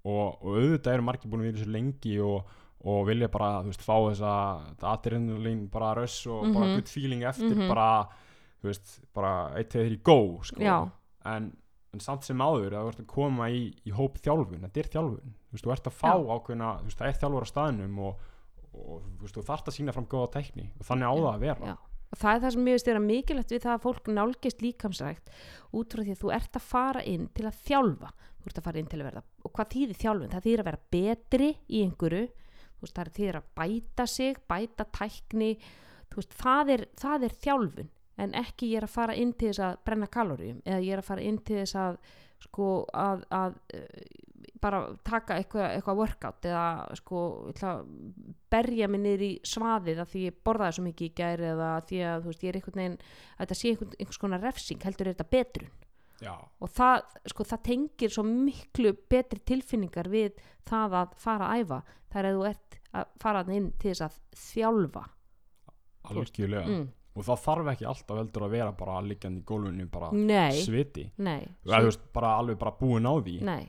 [0.03, 2.43] og, og auðvitað eru margir búin í þessu lengi og,
[2.83, 4.31] og vilja bara, þú veist, fá þessa
[4.95, 6.75] adrenalín bara röss og bara Mhm.
[6.75, 7.67] good feeling eftir Mhm.
[7.69, 8.07] bara,
[8.63, 10.89] þú veist, bara eitt, tveið, þrjú, go, sko Já.
[11.25, 11.51] en,
[11.93, 14.89] en samt sem áður að þú ert að koma í, í hóp þjálfun, þetta er
[14.95, 16.39] þjálfun þú veist, þú ert að fá Já.
[16.39, 18.15] ákveðna þú veist, það er þjálfur á staðnum og,
[18.73, 21.39] og þú veist, þú þarft að sína fram góða tekni og þannig á það að
[21.39, 21.77] vera já.
[22.11, 25.31] Og það er það sem finnst vera mikilvægt við það að fólk nálgist líkamsrækt
[25.79, 28.11] út frá því að þú ert að fara inn til að þjálfa.
[28.41, 30.31] Þú ert að fara inn til að verða og hvað þýðir þjálfun?
[30.31, 32.27] það þýðir að vera betri í einhverju.
[32.81, 35.51] Veist, það þýðir að bæta sig bæta tækni.
[36.15, 37.91] Veist, það, er, það er þjálfun.
[38.21, 41.01] En ekki ég er að fara inn til þess að brenna kaloríum eða ég er
[41.01, 42.01] að fara inn til þess að
[42.41, 43.55] sko að, að
[44.61, 46.65] bara taka eitthvað, eitthvað workout eða
[46.99, 47.21] sko
[48.51, 52.01] berja mig niður í svaðið að því ég borðaði svo mikið í gæri eða því
[52.11, 55.15] að veist ég er einhvern veginn að þetta sé einhvern, einhvers konar refsing heldur er
[55.15, 55.71] þetta betrun?
[56.21, 56.99] Já, og það,
[57.33, 60.37] sko, það tengir svo miklu betri tilfinningar við
[60.69, 61.79] það að fara að æfa.
[62.11, 65.03] Það er að þú ert að fara inn til þess að þjálfa.
[66.11, 66.65] Algjörlega.
[66.67, 66.87] mm.
[67.15, 71.07] og það þarf ekki alltaf heldur að vera bara liggjandi í gólfinu bara nei, sviti.
[71.21, 73.37] Nei, veist, bara alveg bara búin á því.
[73.47, 73.63] Nei.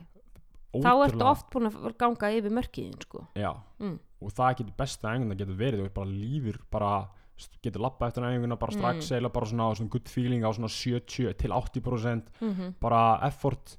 [0.81, 3.27] Þá ertu Ótrúlega- oft búin að ganga yfir mörkiðin sko.
[3.35, 3.99] já, mm.
[4.21, 6.93] og það getur besta það getur verið, þú veist, bara lífur bara
[7.63, 9.17] getur lappa eftir æfinguna bara strax Mm.
[9.17, 13.75] eða bara svona, svona good feeling á svona 70 til 80% mm -hmm, bara effort.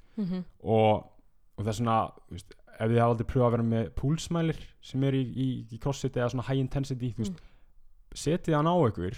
[0.63, 1.11] Og,
[1.57, 5.05] og það er svona veist, ef þið hafa aldrei pröfað að vera með púlsmælir sem
[5.05, 7.41] er í, í, í crossfit eða svona high intensity veist,
[8.15, 9.15] setið hann á ykkur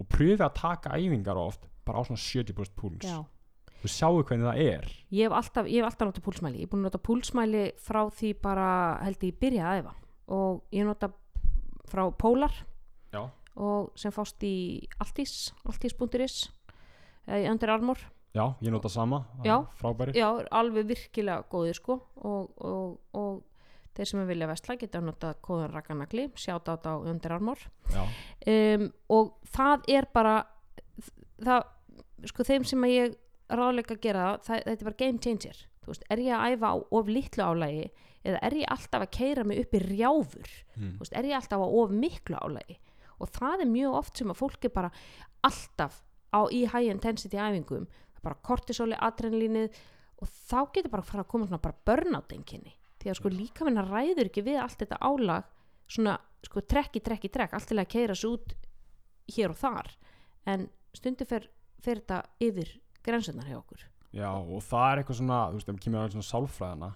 [0.00, 3.04] og pröfið að taka æfingar oft bara á svona 70% púls.
[3.04, 3.24] Já
[3.84, 6.58] og sjáu hvernig það er Ég hef alltaf, ég hef alltaf notað púlsmæli.
[6.58, 8.68] Ég er búin að nota púlsmæli frá því bara
[9.04, 9.94] held ég byrja að æfa
[10.34, 11.10] og ég nota
[11.92, 12.54] frá Polar
[13.12, 13.22] já,
[13.60, 14.54] og sem fást í
[15.04, 16.48] Altís, altís.is
[17.28, 17.98] eða í Under Armour.
[18.34, 19.60] já, ég nota sama Já.
[19.78, 23.42] frábæri Já, alveg virkilega góðir sko og, og, og
[23.94, 27.58] þeir sem vilja vestla geta notað kóðan rakanagli, sjátt á Under Armour.
[27.94, 30.46] um, og það er bara
[31.44, 31.62] það,
[32.26, 33.14] sko þeim sem að ég
[33.50, 35.60] ráðleika að gera það, þetta er bara game changer.
[35.84, 37.86] Þú veist, er ég að æfa á of litlu álægi
[38.24, 40.52] eða er ég alltaf að keira mig upp í rjáfur?
[40.78, 40.94] Mm.
[41.02, 42.78] veist, er ég alltaf á of miklu álægi
[43.22, 44.90] og það er mjög oft sem að fólk er bara
[45.46, 46.00] alltaf
[46.34, 47.84] á í high intensity æfingum,
[48.24, 49.76] bara kortisóli adrenalínið
[50.22, 52.72] og þá getur bara að fara að koma svona bara burnout enginni
[53.02, 55.50] því að sko líka minna ræður ekki við allt þetta álag
[55.84, 58.54] svona sko trekki, trekki, trekk allt til að keira svo út
[59.34, 59.90] hér og þar.
[60.48, 60.66] En
[60.96, 61.46] stundu fer,
[61.80, 62.72] fer þetta yfir
[63.04, 63.80] grensunar hjá okkur
[64.14, 66.90] já, og það er eitthvað svona þú veist, ef við kemur á svona sálfræðina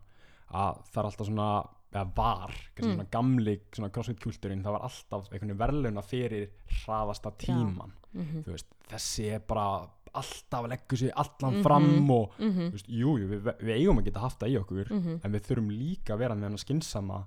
[0.48, 1.48] að það er alltaf svona
[1.88, 2.84] eða var, Mm.
[2.92, 6.50] svona gamli svona crossfit kultúrin, það var alltaf einhvern veginn verðluna fyrir
[6.84, 8.42] hraðasta tíman mm -hmm.
[8.44, 11.62] þú veist, þessi er bara alltaf að leggja sig allan Mhm.
[11.62, 14.84] fram og Mm þú veist, jú, við, við eigum að geta haft það í okkur
[14.88, 15.20] -hmm.
[15.24, 17.24] en við þurfum líka að vera með hann skynsama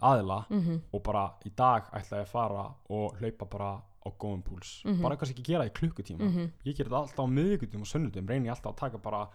[0.00, 0.80] aðila Mm -hmm.
[0.92, 4.82] og bara í dag ætla ég að fara og hlaupa bara á góðum púls.
[4.84, 5.02] Mhm.
[5.02, 6.24] bara kannski ekki gera það í klukkutíma.
[6.28, 9.28] Mhm, ég ger þetta alltaf á miðvíkutum og sunnudum reyni ég alltaf að taka bara,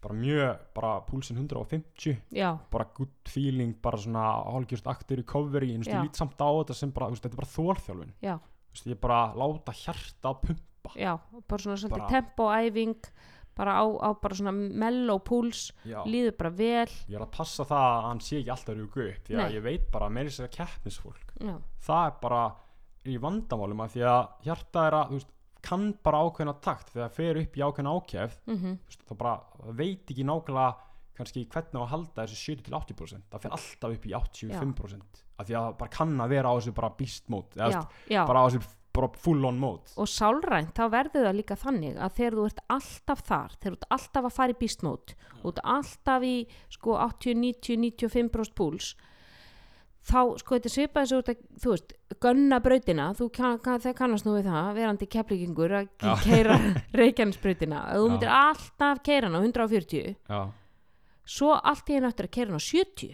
[0.00, 4.86] bara mjög bara púlsinn 150 já, bara good feeling, bara svona hálfgjörst
[5.76, 6.00] þú veist, Já.
[6.00, 7.46] ég lít samt á þetta sem bara, þetta er bara
[8.72, 10.94] veist, ég bara að láta hjarta pumpa.
[10.96, 13.10] Já bara svona svolítið tempoæfing
[13.56, 16.86] bara á, á bara svona mellow púls líður bara vel.
[17.08, 19.62] Ég er að passa það að hann sé ekki alltaf rúgu upp því að ég
[19.62, 22.42] veit bara að meiri sér keppnisfólk já, það er bara
[23.08, 25.32] í vandamálum að því að hjarta er að, veist,
[25.64, 26.92] kann bara ákveðna takt.
[26.92, 28.78] Þegar það fer upp í ákveðna ákjæf mhm,
[29.08, 30.70] það bara það veit ekki nákvæmlega
[31.20, 35.64] kannski hvernig að halda þessi 70-80% það fer alltaf upp í 85% af því að
[35.66, 38.46] það bara kann að vera á þessu bara beast mode eða, já, veist, bara á
[38.48, 39.92] þessu bara full on mode.
[40.02, 43.78] Og sálrænt þá verður það líka þannig að þegar þú ert alltaf þar þegar þú
[43.78, 46.34] ert alltaf að fara í beastmót og þú ert alltaf í
[46.74, 48.90] sko 80, 90, 95% púls
[50.10, 51.92] þá sko þetta og þú ert að þú veist,
[52.24, 56.12] gönna brautina þú kann, kann, kannast nú við það, verandi keflingingur að Já.
[56.24, 56.56] keira
[57.00, 58.12] reykjanesbrautina að þú Já.
[58.14, 60.40] myndir alltaf keira hana á 140 já,
[61.36, 63.12] svo allt í einu eftir að keira hana á 70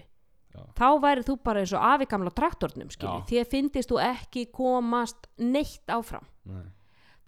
[0.56, 0.62] Já.
[0.78, 4.46] þá væri þú bara eins og afi gamla traktornum skilju, því að finnist þú ekki
[4.56, 6.64] komast neitt áfram nei,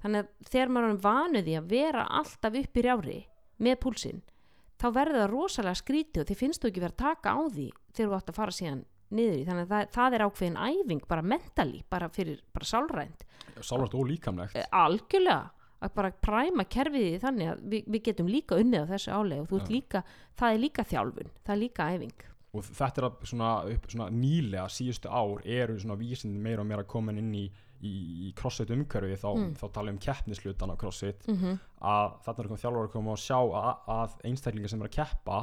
[0.02, 3.18] þannig að þegar maður er vanuð í að vera alltaf upp í rjári
[3.58, 4.22] með púlsinn
[4.78, 7.66] þá verður það rosalega skrítið og þið finnst þú ekki verið að taka á því
[7.92, 11.04] þegar þú átt að fara síðan niður í þannig að það, það er ákveðin æfing
[11.08, 13.24] bara mentally, bara fyrir bara sálrænt
[13.60, 18.02] sálvært og líkamlegt e, algjörlega að bara præma kerfið í því þannig að við, við
[18.08, 19.74] getum líka unnið á þessu álega og þú ert Já.
[19.76, 20.02] líka,
[20.40, 22.26] það er líka þjálfun það er líka æfing
[22.58, 26.68] og þetta er að svona, upp, svona nýlega síðustu ár eru svona vísindi meira og
[26.70, 27.44] meira komin inn í,
[27.84, 27.92] í,
[28.28, 29.52] í crossfit umhverfi þá, Mm.
[29.60, 31.58] þá tala um keppnislutan á crossfit mm -hmm.
[31.80, 35.38] að þarna er þjálfur að koma og sjá að, að einstaklingar sem er að keppa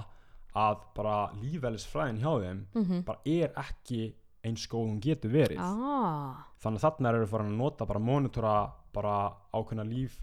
[0.56, 4.14] að bara lífælisfræðin hjá þeim bara er ekki
[4.46, 5.58] eins góð hún getur verið.
[5.60, 10.20] Ah, þannig að þarna eru farin að nota bara monitora bara ákveðna líf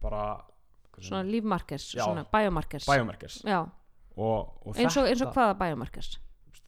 [0.00, 0.40] bara
[1.00, 2.04] svona lífmarkers, Já.
[2.04, 2.86] svona biomarkers.
[2.86, 3.40] Biomarkers.
[4.16, 6.18] Og, og eins og, eins og hvaða biomarkers?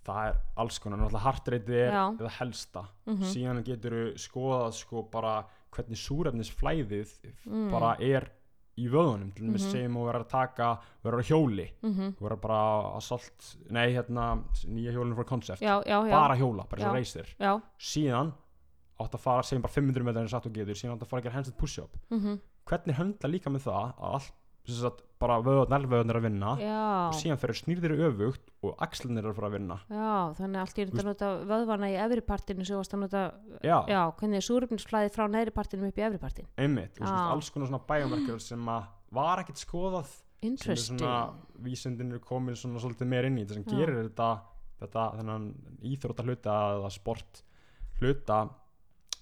[0.06, 3.22] Það er alls konar, náttúrulega heartrate er eða helsta, Mhm.
[3.22, 7.08] síðan getur skoðað sko bara hvernig súrefnisflæðið
[7.46, 7.70] Mm.
[7.70, 8.30] bara er
[8.78, 9.72] í vöðunum, til dæmis Mhm.
[9.72, 11.68] segjum og verður að taka, verður á hjóli.
[11.82, 15.24] Mm þú verður bara að salt nei hérna, nýja hjólinu frá
[16.08, 17.62] já, bara hjóla, bara og reisir já.
[17.78, 18.32] síðan
[19.00, 21.20] átt að fara, segjum bara 500 metrar en satt og getur, síðan átt að fara
[21.20, 21.96] að gera handstand push-up.
[22.10, 26.50] Mm hvernig höndla líka með það að allt, sem sagt, bara vöðunar, vöðunar að vinna.
[26.60, 29.78] Já, og síðan fyrir snýrðir öfugt og axlinir eru að fara að vinna.
[29.88, 30.10] Já,
[30.40, 33.22] þannig að allt í þetta nota vöðvana í efri partinu sem varst að nota,
[33.62, 37.32] já, já, hvernig er súröfnisflæði frá neðri partinu upp í efri partin einmitt, og svona
[37.36, 41.00] alls konar svona biomarker sem að var ekkert skoðað sem er Interesting.
[42.60, 43.46] svona svolítið meir inn í.
[43.46, 43.72] Þetta sem Já.
[43.80, 44.28] gerir þetta,
[44.82, 45.48] þetta þennan
[45.82, 47.42] íþrótta hluta eða sport
[48.00, 48.40] hluta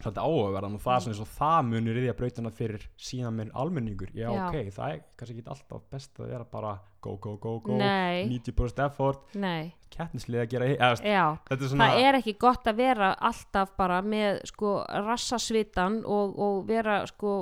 [0.04, 2.88] svolítið áhugaverðan og það er svona eins og það munur í því að brautina fyrir
[3.08, 4.12] síðan með almenningur.
[4.14, 4.42] Já, Já.
[4.46, 6.74] ok, það er kannski ekki alltaf best að vera bara
[7.04, 7.78] go, go, go, go.
[7.80, 12.34] Nei, 90% effort, nei, keppnislið að gera eða, já þetta er svona Það er ekki
[12.44, 14.72] gott að vera alltaf bara með sko
[15.06, 17.34] rassasvitan og, og vera sko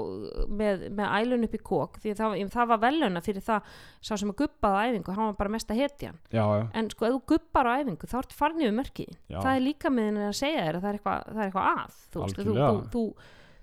[0.49, 3.73] með, með ælun upp í kók því það, það var veluna fyrir það
[4.03, 6.19] sá sem að guppaði á æfingu, hann var bara mesta hetjan.
[6.35, 9.53] Já, já, en sko ef þú guppar á æfingu þá ertu farin yfir mörkið það
[9.55, 12.29] er líka með henni að segja þér að það er eitthvað, það eitthvað að þú,
[12.37, 13.05] þú, þú, þú,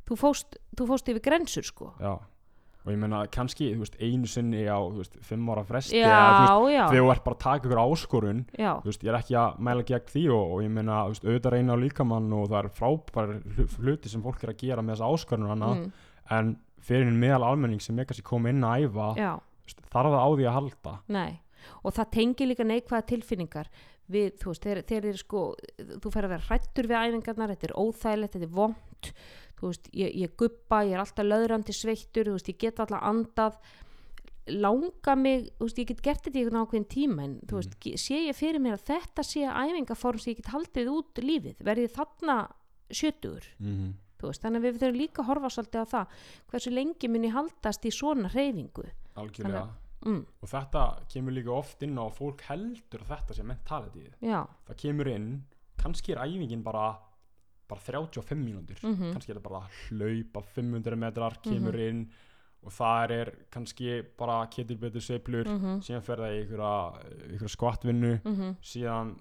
[0.10, 1.94] þú, fóst, þú fóst yfir grensur sko.
[2.02, 2.14] Já
[2.86, 6.00] og ég meina kannski, veist, einu sinni á, veist, fimm ára fresti
[6.88, 8.40] þegar þú ert bara að taka ykkur áskorun
[8.86, 11.84] veist, ég er ekki að mæla gegn því og, og ég meina, auðvitað reyna á
[11.84, 15.54] líkamann og það er frábær hlu- hluti sem fólk er að gera með þessa áskorun
[15.60, 15.86] mm,
[16.40, 19.12] en fyrir meðal almenning sem er kannski komið inn að æfa
[19.92, 20.94] þarf það á því að halda?
[21.12, 21.32] Nei,
[21.84, 23.68] og það tengir líka neikvæða tilfinningar.
[24.10, 25.42] Við, þú veist, þeir, þeir eru sko
[26.02, 29.12] þú fer að vera hrættur við æfingarnar þetta er óþægilegt, þetta er vond
[29.60, 33.04] þú veist, ég, ég guppa, ég er alltaf löðrandi sveittur, þú veist, ég get alltaf
[33.04, 33.60] andað.
[34.50, 37.76] Langa mig þú veist, ég get gert þetta í einhvern ákveðin tíma en þú veist,
[37.84, 41.60] ge- sé ég fyrir mér að þetta sé æfingaform sem ég get haldið út lífið
[41.68, 42.38] verði þarna
[42.90, 43.46] sjötugur?
[43.60, 43.92] Mm -hmm.
[44.20, 46.08] þú veist, þannig að við þurfum líka að horfa svolítið á það
[46.50, 48.86] hversu lengi mun ég haldast í svona hreyfingu?
[49.16, 49.68] Algjörlega.
[50.02, 54.14] Mm, og þetta kemur líka oft inn á að fólk heldur að þetta sé mentalityð
[54.22, 55.44] já, það kemur inn,
[55.78, 56.98] kannski er æfingin bara
[57.70, 58.82] bara 35 mínútur.
[58.82, 59.14] Mhm.
[59.14, 62.10] kannski er þetta bara hlaupa 500 metrar, kemur inn
[62.66, 68.58] og það er kannski bara ketilbetur sveiflur, mhm, síðan fer það í einhverja, skvattvinnu mhm.
[68.62, 69.14] síðan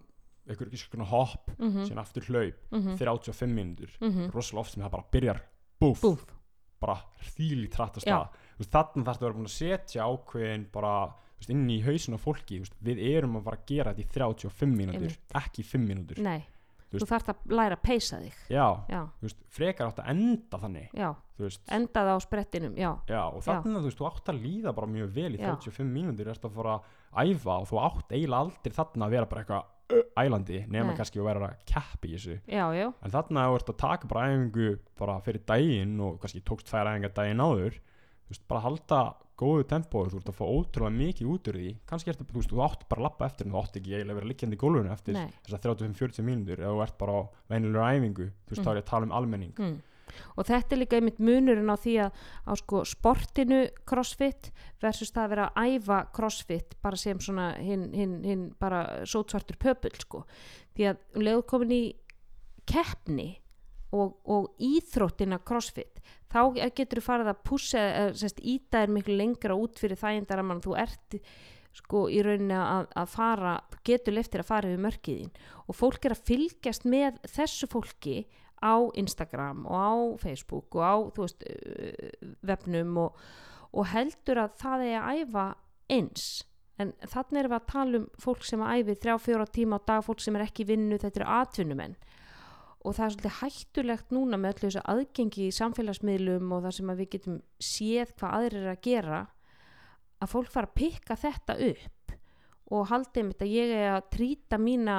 [0.48, 3.94] einhverja hopp mhm, síðan aftur hlaup, mhm, 35 mínútur.
[4.00, 4.32] Mhm.
[4.34, 5.40] rosalega oft sem það bara byrjar
[5.78, 6.26] búf, Búf,
[6.80, 6.98] bara
[7.36, 8.02] þýli það
[8.58, 10.92] Þú veist, þarna þarfst að vera búin að setja ákveðin bara
[11.48, 15.12] inn í hausin á fólki við erum að fara að gera þetta í 35 mínútur
[15.38, 16.18] ekki 5 mínútur.
[16.18, 16.42] Nei
[16.88, 18.36] Þú þú þarft að læra að peysa þig.
[18.48, 20.92] Já, já, veist, frekar átt að enda þannig.
[20.96, 21.08] Já,
[21.76, 25.10] endaði á sprettinum já, já, og þannig að þú þú átt að líða bara mjög
[25.14, 25.50] vel í Já.
[25.52, 29.28] 35 mínútur erst að fara að æfa og þú átt eiginlega aldrei þarna að vera
[29.30, 30.96] bara eitthvað uh, ælandi nema Nei.
[30.98, 32.38] kannski að vera að keppi í þessu.
[32.48, 34.68] Já, já, en þarna að þú ert að taka bara æfingu
[34.98, 39.02] bara fyrir daginn og kannski tókst tvær æfingar daginn áður þú veist, bara halda
[39.38, 41.72] góðu tempói, þú ert að fá ótrúlega mikið út úr því.
[41.86, 44.14] Kannski ertu, þú veist, þú átt bara að lappa eftir en þú átt ekki eiginlega
[44.16, 45.28] að vera liggjandi í gólfinu eftir nei.
[45.46, 47.22] þessar 35-40 mínútur eða þú ert bara á
[47.52, 48.26] venjulegur æfingu.
[48.48, 48.66] Þú veist, Mm.
[48.66, 49.54] þá er ég að tala um almenning.
[49.58, 49.78] Mm.
[50.38, 52.12] og þetta er líka einmitt munurinn á því að
[52.48, 57.92] á sko sportinu crossfit versus það að vera að æfa crossfit bara sem svona hinn
[57.92, 60.24] hin, hin bara sótsvartur pöpull sko.
[60.74, 61.82] Því að um leið þú komin í
[62.66, 63.28] keppni
[63.94, 66.42] og, og íþróttina crossfit þá
[66.76, 70.76] getur þú farið að sérst íta er miklu lengra út fyrir þægindar að mann þú
[70.80, 71.20] ert
[71.78, 73.54] sko í rauninni að, að fara
[73.86, 75.32] getur leftir að fara yfir mörkiðin
[75.66, 78.18] og fólk er að fylgjast með þessu fólki
[78.58, 83.18] á Instagram og á Facebook og á veist uh, vefnum og,
[83.72, 85.46] og heldur að það er að æfa
[85.88, 86.26] eins.
[86.78, 89.86] En þannig erum við að tala um fólk sem að æfi þrjá fjóra tíma á
[89.86, 91.96] dag, fólk sem er ekki vinnu þetta eru atvinnumenn
[92.86, 96.92] og það er svolítið hættulegt núna með öllu þessu aðgengi í samfélagsmiðlum og það sem
[96.94, 99.22] við getum séð hvað aðrir er að gera
[100.18, 102.14] að fólk fara að pikka þetta upp
[102.68, 104.98] og haldið mitt að ég er að trýta mína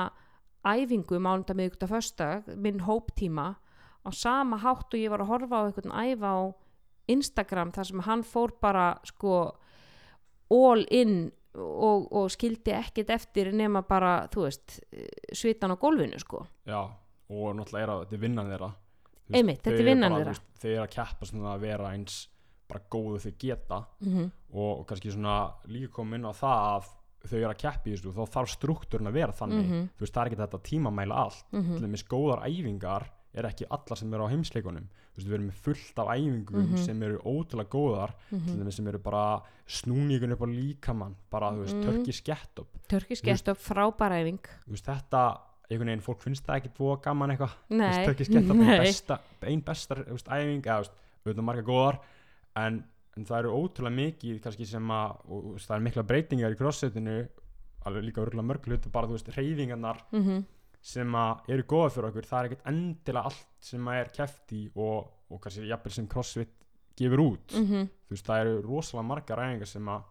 [0.66, 3.54] æfingu mánunda miðugt að föstag, minn hóptíma
[4.04, 6.40] á sama hátt og ég var að horfa á einhvern æfa á
[7.10, 9.36] Instagram þar sem hann fór bara sko
[10.50, 14.80] all in og, og skildi ekkit eftir nema bara, þú veist
[15.36, 16.44] svitan á gólfinu sko.
[16.70, 16.86] Já,
[17.30, 18.72] og náttúrulega er að þetta er vinnan þeirra
[19.34, 20.34] Einmitt, þetta er vinnan þeirra.
[20.60, 22.28] þau eru að keppa svona að vera eins
[22.70, 24.32] bara góðu þau geta mm -hmm.
[24.54, 26.90] og kannski svona líka komin á það að
[27.30, 29.90] þau eru að keppa í þessu þá þarf struktúrin að vera þannig Mhm.
[29.98, 33.98] þú veist það er ekki þetta tímamæla allt til dæmis góðar æfingar er ekki allar
[33.98, 36.78] sem eru á heimsleikunum þú veist við erum með fullt af æfingum Mhm.
[36.78, 41.64] sem eru ótrúlega góðar til dæmis sem eru bara snúningun upp á líkamann bara þú
[41.66, 41.84] veist Mhm.
[41.86, 45.40] törki skett upp Törkisk Þú veist- gest upp frábæra æfing þú veist þetta
[45.70, 47.58] einhvern veginn fólk finnst það ekki búa gaman eitthvað.
[47.72, 48.80] Veist, törki skett upp ein nei.
[48.84, 50.96] besta, ein besta þú veist, æfing eða veist
[51.26, 52.00] auðvitað marga góðar
[52.60, 52.80] en,
[53.18, 56.60] en það eru ótrúlega mikið kannski sem að og, veist, það er mikla breytingar í
[56.60, 57.18] crossfitinu
[57.90, 60.48] alveg líka örgulega mörg hluti bara þú veist reyfingarnar mm
[60.86, 62.28] sem að eru góða fyrir okkur.
[62.30, 66.08] Það er ekkert endilega allt sem að er keft í og, og kannski jafnvel sem
[66.12, 66.56] crossfit
[67.00, 67.54] gefur út.
[67.56, 67.90] -hmm.
[68.08, 70.02] þú veist það eru rosalega margar ræðingar sem að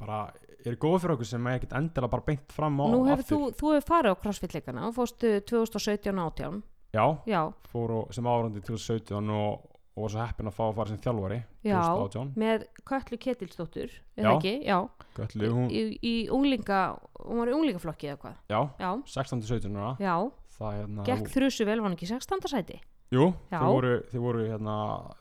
[0.00, 0.18] bara
[0.64, 3.36] eru góða fyrir okkur sem er ekkert endilega bara beint fram á Nú hefur aftur.
[3.36, 6.62] þú, þú hefur farið á crossfit-leikana og fórstu 2017-18
[6.94, 7.40] já, Já,
[7.72, 9.64] fór og, sem árandi 2017 og,
[9.94, 13.90] og var svo heppin að fá að fara sem þjálfari já, 2018 með Kötlu Ketilsdóttur
[14.16, 14.30] er Já.
[14.36, 14.54] ekki?
[14.66, 14.78] Já,
[15.18, 16.80] Göllu, hún, í, í unglinga
[17.24, 18.40] hún var í unglingaflokki eða hvað?
[18.50, 20.16] Já, Já, 16-17 ára já,
[20.58, 22.48] það hérna gekk þrjusu vel var hann ekki 16.
[22.54, 22.80] sæti?
[23.14, 23.58] Jú, Já.
[23.60, 24.76] þið voru, þið voru hérna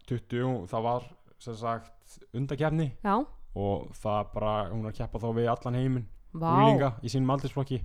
[0.09, 1.09] 20, það var
[1.43, 3.17] sem sagt undakefni Já,
[3.56, 7.34] og það bara, hún er að keppa þá við allan heiminn vá, úlinga í sínum
[7.36, 7.84] aldursflokki.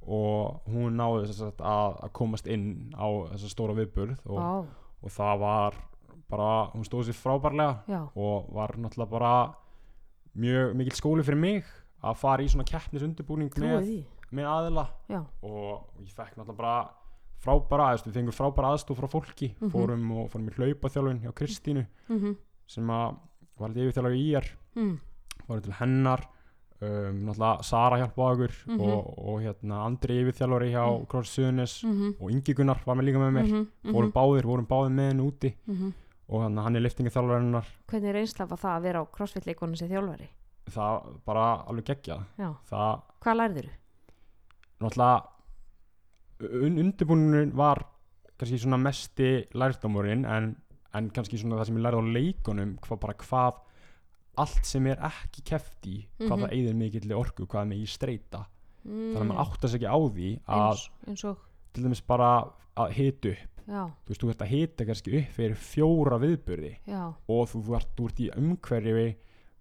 [0.00, 4.68] Og hún náði sagt, að, að komast inn á þessa stóra viðburð og,
[5.04, 5.76] og það var
[6.30, 9.32] bara, hún stóð sér frábærlega já, og var náttúrulega bara
[10.40, 11.68] mjög mikil skóli fyrir mig
[12.00, 13.92] að fara í svona keppnisundirbúning trúið með,
[14.38, 14.86] með aðila.
[15.10, 16.76] Já, og ég fekk náttúrulega bara
[17.40, 19.50] frábæra, veist, við fengum frábæra aðstof frá fólki.
[19.58, 19.72] Mhm.
[19.72, 22.38] fórum og fórum í hlaupaþjálfun hjá Kristínu mm
[22.70, 23.16] sem að
[23.60, 24.92] var alltaf yfirþjálfur í IR mm.
[25.46, 26.22] fórum til hennar
[26.80, 28.80] um, náttúrulega Sara hjálpaði okkur Mhm.
[28.80, 31.00] og, og hérna Andri yfirþjálfari hjá Mm.
[31.00, 31.06] mm.
[31.10, 33.92] Kross Suðunis Mm og Ingi Gunnar var með líka með mér -hmm.
[33.92, 35.92] fórum báðir, vorum báðir með henni úti -hmm.
[36.28, 39.88] og hann, hann er liftingaþjálfari hennar Hvernig er einslafa það að vera á crossfit-leikunum sem
[39.88, 40.28] þjálfari?
[40.70, 42.24] það bara alveg geggjað
[42.64, 43.70] það hvað lærður þú?
[44.80, 45.22] náttúrulega
[46.40, 47.82] un, undirbúningur var
[48.38, 50.56] kannski svona mesti lærdómurinn en,
[50.94, 53.54] en kannski svona það sem ég lærði á leikunum hvað bara hvað
[54.40, 56.42] allt sem er ekki keft í hvað Mhm.
[56.44, 58.46] það eigðir mikill orku, hvað er mikið streyta
[58.80, 59.12] Mm.
[59.12, 61.36] þannig að maður áttast ekki á því að eins, eins
[61.74, 62.28] til dæmis bara
[62.76, 63.46] að hita upp.
[63.68, 67.76] Já, þú veist, þú ert að hita kannski upp fyrir fjóra viðburði já, og þú,
[67.76, 69.16] ert, þú ert í umhverfi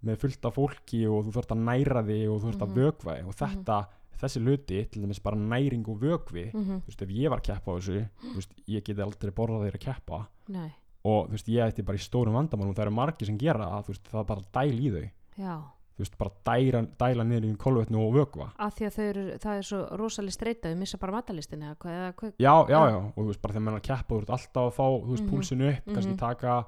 [0.05, 2.61] með fullt af fólki og þú þarft að næra þig og þú Mhm.
[2.63, 3.27] að vökva þig.
[3.27, 3.87] Og þetta,
[4.19, 7.43] þessi hluti, til dæmis bara næring og vökvi mm þú veist, ef ég var að
[7.43, 10.27] keppa á þessu þú veist, ég geti aldrei borðað þeir að keppa.
[10.47, 10.71] Nei,
[11.05, 13.93] og þú veist, ég ætti bara í stórum vandamálum það eru margir sem gera þú
[13.93, 15.55] veist, það bara að dæla í þau já
[15.99, 19.57] þú veist, bara dæla, dæla niður í kolvetnu og vökva að því að eru, það
[19.57, 22.97] er svo rosalega streyta þau missa bara matalistin eða hvað, eða hvað já, já, Já.
[22.99, 25.09] og þú veist, bara þegar maður er að keppa þú ert alltaf að fá, þú
[25.11, 25.31] veist, Mhm.
[25.33, 26.17] púlsinu upp kannski Mhm.
[26.19, 26.65] taka,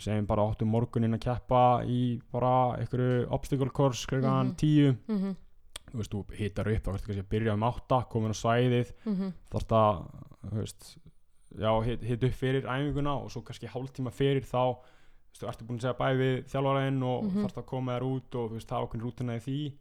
[0.00, 4.56] segjum bara áttu morgunin að keppa í bara einhverju obstacle course klukkan Mhm.
[4.56, 5.36] tíu mm
[5.90, 9.32] þú veist, þú hittar upp þá kannski að byrja um átta, komin á svæðið mhm,
[11.54, 14.76] að já, hit, hit upp fyrir æfinguna og svo kannski hálftíma fyrir þá
[15.40, 17.42] þú ertu búin að segja bæði við þjálfaraðinn og Mhm.
[17.44, 19.72] þarft að koma þér út og veist, það er okkur rútina í því.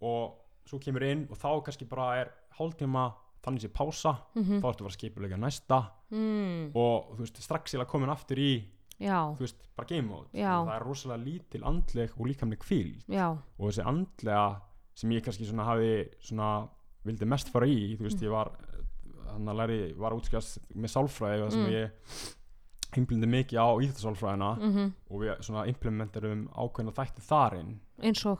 [0.00, 0.34] Og
[0.68, 4.84] svo kemur inn og þá kannski bara er hálftíma þannig sé pása, mhm, þá ertu
[4.84, 5.78] að að skipulega næsta
[6.10, 8.64] mm, og þú veist, strax ég komin aftur í
[9.00, 10.28] já, þú veist, bara game mode.
[10.32, 14.60] Það er rosalega lítil andleg og líkamleg kvíld já, og þessi andlega
[14.94, 16.68] sem ég kannski svona hafi svona
[17.06, 18.26] vildi mest fara í þú veist Mm.
[18.26, 18.50] ég var
[19.38, 21.72] hann að læri var útskjast með sálfræði og það sem Mm.
[21.78, 21.90] ég
[22.98, 28.38] implindi mikið á íþjóðsálfræðina mhm, og við svona implementerum ákveðna þætti þarinn eins og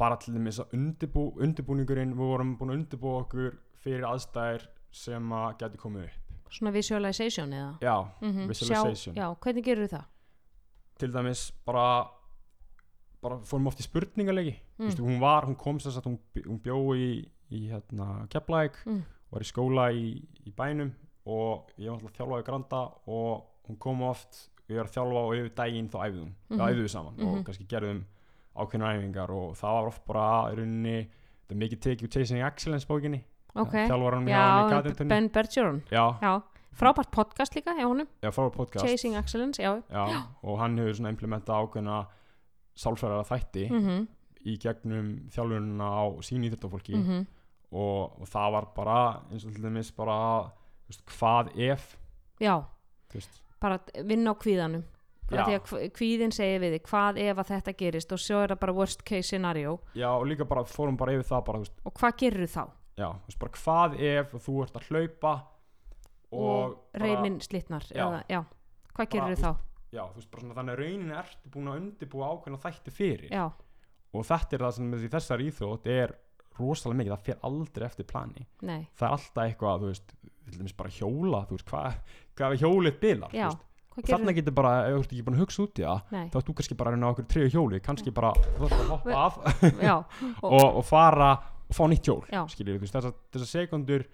[0.00, 5.28] bara til dæmis að undirbú, undirbúningurinn við vorum búin að undirbúa okkur fyrir aðstæðir sem
[5.36, 9.14] að geti komið upp svona visualization eða já, mhm, Visualization.
[9.14, 10.04] sjá, já, hvernig gerur það?
[10.98, 11.86] til dæmis bara
[13.22, 14.88] bara fórum oft í spurningalegi Mm.
[14.88, 15.04] mm.
[15.04, 19.02] hún var, hún kom þess að hún, hún bjó í, í hérna, Keflæk Mm.
[19.32, 20.06] Var í skóla í,
[20.46, 20.92] í bænum
[21.26, 25.34] og ég var alltaf þjálfaði granda og hún kom oft við erum að þjálfa og
[25.38, 26.58] yfir daginn þá æfðum mm Mhm.
[26.58, 26.68] -hmm.
[26.68, 27.28] æfðum við saman Mhm.
[27.28, 28.04] og kannski gerðum
[28.56, 32.42] ákveðna æfingar og það var oft bara í rauninni þetta er mikið tekið úr Chasing
[32.42, 33.22] Excellence bókinni.
[33.54, 35.08] Ok, þjálfaran hjá já, henni Katrínu.
[35.08, 35.82] Ben Bergeron.
[35.90, 38.06] Já, já, frábært podcast líka hjá honum.
[38.22, 38.86] Já, podcast.
[38.86, 39.82] Chasing Excellence, já.
[39.90, 42.06] Já, og hann hefur svona implementað ákveðna
[42.74, 44.06] sálfræðara þætti mhm,
[44.46, 47.26] í gegnum þjálfununa á sín íþjóttafólki mhm,
[47.72, 48.96] og, og það var bara
[49.32, 50.16] eins og til dæmis bara
[50.88, 51.96] veist, hvað ef
[52.42, 52.58] já.
[53.60, 54.84] bara vinna á kvíðanum.
[55.32, 55.46] Já.
[55.46, 58.60] því að kvíðin segir við þig hvað ef að þetta gerist og svo er það
[58.60, 59.78] bara worst case scenario.
[59.96, 62.62] Já og líka bara fórum bara yfir það bara, veist, og hvað gerur þá?
[63.00, 65.32] Já, veist, bara hvað ef þú ert að hlaupa
[66.32, 68.42] og, og, bara, eða, já.
[68.92, 69.52] hvað Bara, gerur þú þá?
[69.92, 73.32] já, veist, bara svona þannig að rauninni ertu búin að undirbúa ákveðna þætti fyrir.
[73.32, 73.46] Já,
[74.12, 76.14] og þetta er það sem þessar íþrótt er
[76.62, 78.46] rosalega mikið, það fer aldrei eftir plani.
[78.62, 80.16] Nei, það er alltaf eitthvað, þú veist
[80.52, 83.48] til dæmis bara hjóla, þú veist, hvað hvað ef hjólið bilar, Já,
[83.92, 86.00] þú veist gerur getur bara, ef þú ert ekki búin að hugsa út í það
[86.32, 88.76] þá ert þú kannski bara að reyna á okkur triðu hjóli kannski bara, þú ert
[88.78, 89.38] að hoppa af.
[89.88, 89.94] Já,
[90.48, 91.30] og, og fara
[91.68, 92.20] og fá nýtt hjól
[92.52, 94.06] skiljið, þú veist, þessar, sekundur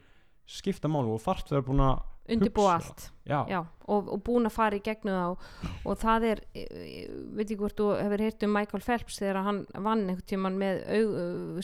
[0.48, 1.96] skipta málu og þarft þegar búin að
[2.28, 3.08] undirbúa allt.
[3.28, 3.58] Já, já,
[3.88, 7.02] og, og búin að fara í gegnum það og, og það er, e, e,
[7.36, 10.82] veit ekki hvort þú hefur heyrt um Michael Phelps þegar hann vann einhvern tímann með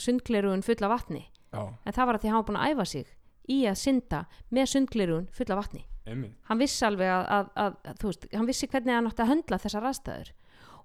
[0.05, 1.25] sundglerugun fulla vatni.
[1.51, 3.13] Já, en það var að því hann var búin að æfa sig
[3.51, 5.85] í að synda með sundglerugun fulla vatni.
[6.05, 6.37] Einmitt.
[6.49, 9.61] Hann vissi alveg að, að, að, þú veist, hann vissi hvernig hann átti að höndla
[9.61, 10.33] þessar aðstæður.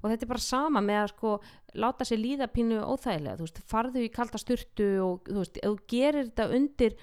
[0.01, 1.33] Og þetta er bara sama með að sko
[1.83, 5.75] láta sér líða pínu óþægilega þú veist, farðu í kalda sturtu og þú veist, ef
[5.75, 6.97] þú gerir þetta undir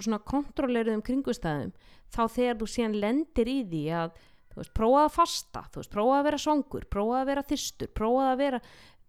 [0.00, 1.74] svona kontrolleruðum kringustæðum
[2.14, 4.16] þá þegar þú síðan lendir í því að
[4.54, 7.94] þú veist, prófaði að fasta þú veist, prófaði að vera songur, prófaði að vera þyrstur
[7.98, 8.60] prófaði að vera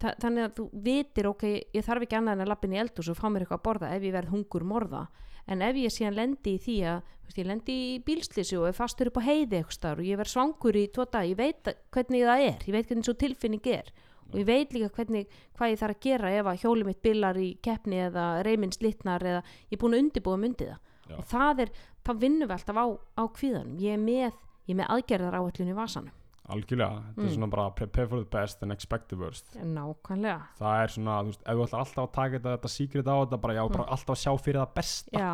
[0.01, 3.11] þa þannig að þú vitir, ok, ég þarf ekki annað en að lappin í eldhús
[3.11, 5.03] og fá mér eitthvað að borða ef ég verð hungur morða.
[5.45, 8.67] En ef ég síðan lendi í því að þú veist, ég lendi í bílslýsi og
[8.69, 11.71] er fastur upp á heiði eitthvað og ég verð svangur í tvo dag ég veit
[11.93, 13.91] hvernig það er, ég veit hvernig svo tilfinning er
[14.33, 17.35] og ég veit líka hvernig hvað ég þarf að gera ef að hjóli mitt bilar
[17.37, 21.17] í keppni eða reyminn slitnar eða ég er búin að undirbúa myndið það.
[21.19, 21.69] Og það er,
[22.05, 22.85] það vinnum við alltaf á,
[23.21, 23.75] á kvíðanum.
[23.79, 24.31] Ég er með,
[24.65, 26.13] ég er með aðgerðar áallinu í vasanum.
[26.45, 27.25] Algjörlega, þetta Mm.
[27.27, 29.47] er svona bara prepare for the best and expect the worst.
[29.55, 30.41] Nákvæmlega.
[30.59, 33.15] Það er svona, þú veist, ef þú ætlar alltaf að taka þetta, þetta secret á
[33.21, 35.31] þetta, bara já, bara alltaf að sjá fyrir það besta, já,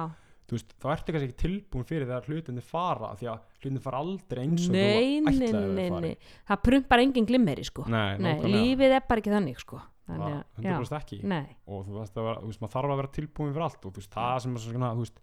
[0.57, 4.41] veist, þá ertu kannski ekki tilbúin fyrir þegar hlutinni fara, því að hlutinni fara aldrei
[4.43, 6.11] eins og nei, þú nei, ætlaðir að nei, fari.
[6.11, 6.35] nei.
[6.51, 7.85] það prumpar engin glimmeri sko.
[7.91, 9.81] Nei, nei, lífið er bara ekki þannig sko.
[10.11, 11.19] Þannig að, já, 100% ekki.
[11.31, 13.93] Nei, og þú veist, vera, þú veist, maður þarf að vera tilbúin fyrir allt og
[13.95, 15.21] þú veist, það sem er svona, þú veist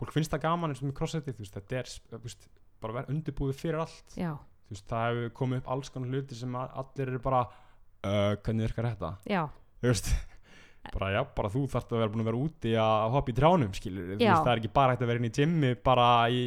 [0.00, 2.48] fólk finnst það gaman eins og með crossfitið, þú veist, þetta er þú veist,
[2.82, 4.16] bara vera undirbúið fyrir allt.
[4.16, 4.30] Já,
[4.68, 8.70] þú veist, það hefur komið upp alls konar hluti sem allir eru bara uh, hvernig
[8.70, 9.42] virkar þetta, já,
[9.82, 10.12] þú veist
[10.90, 13.72] bara já, bara þú þarft að vera búin að vera úti að hoppa í trjánum,
[13.78, 16.42] skilur, þú veist, það er ekki bara hægt að vera inn í gymmi bara í,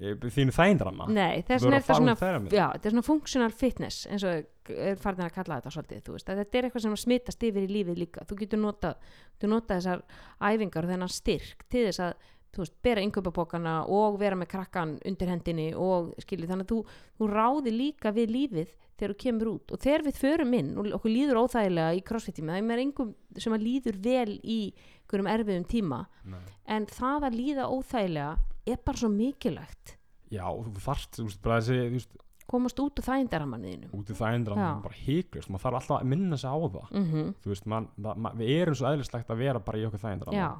[0.00, 5.24] þínu þægindrama nei, þú verður er svona er svona functional fitness eins og er farin
[5.26, 8.26] að kalla þetta svolítið þú veist, þetta er eitthvað sem smitast yfir í lífið líka.
[8.28, 10.04] Þú getur notað, getur notað þessar
[10.50, 14.96] æfingar og þennan styrk til þess að þú veist, bera yngöpabókana og vera með krakkan
[15.06, 16.78] undir hendinni og skilji þannig að þú,
[17.18, 20.90] þú ráði líka við lífið þegar þú kemur út og þegar við förum inn og
[20.98, 25.30] okkur líður óþægilega í crossfit tíma það er engum sem að líður vel í einhverjum
[25.34, 26.40] erfiðum tíma Nei.
[26.70, 28.32] en það að líða óþægilega
[28.70, 29.96] er bara svo mikilvægt
[30.30, 32.08] já, þú þarft, þú veist, bara þessi
[32.50, 34.82] komast út úr þægindaramanninu út þægindrama, Já.
[34.82, 37.28] bara híklust maður þarf alltaf að minna sig á það mm -hmm.
[37.42, 40.36] þú veist, man, ma, ma, við erum svo eðlislegt að vera bara í okkur þægindrama
[40.38, 40.50] já,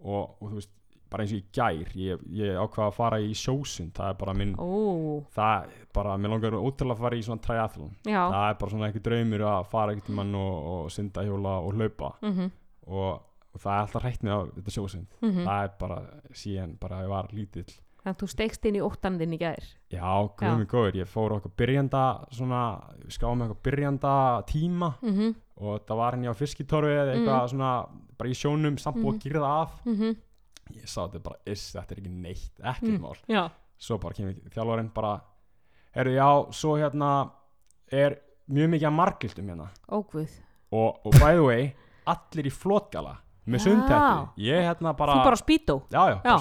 [0.00, 0.72] og, og þú veist,
[1.14, 4.34] bara eins og í gær ég, ég ákvað að fara í sjósund það er bara
[4.40, 4.66] minn, ó,
[5.36, 7.92] það er bara mér langar ótrúlega að fara í svona triathlon.
[8.04, 8.22] Já.
[8.34, 11.78] Það er bara svona ekki draumur að fara ekkert mann og, og synda hjóla og
[11.78, 12.12] hlaupa.
[12.26, 12.50] Mm
[12.84, 13.22] og,
[13.54, 15.06] og það er alltaf hrætt á þetta sjósund.
[15.24, 15.98] Mm það er bara
[16.36, 17.70] síðan bara að ég var lítill.
[18.04, 19.64] Þannig að þú stegst inn í óttan þinn í gær?
[19.94, 22.02] Já, guðmi góður, ég fór eitthvað byrjanda
[22.36, 22.58] svona,
[23.08, 24.12] skáum með eitthvað byrjanda
[24.50, 24.90] tíma.
[25.00, 25.34] Mm -hmm.
[25.56, 27.70] og það var henni á fiskitorfi eða eitthvað svona
[28.18, 29.08] bara í sjónum samt Mhm.
[29.08, 29.80] að gera það af.
[29.86, 30.14] Mm
[30.72, 33.00] ég sá þetta bara, is, þetta er ekki neitt ekkert Mm.
[33.00, 35.20] mál, Já, svo bara kemur þjálfarinn bara,
[35.94, 37.30] herru já svo hérna
[37.92, 38.18] er
[38.50, 39.68] mjög mikið að margildum hérna.
[39.88, 40.30] Óguð
[40.72, 41.74] og, og by the way,
[42.06, 43.64] allir í flotgala með Já.
[43.64, 45.76] sundhætti ég hérna bara, Þú bara spýtó?
[45.90, 46.38] Já já, bara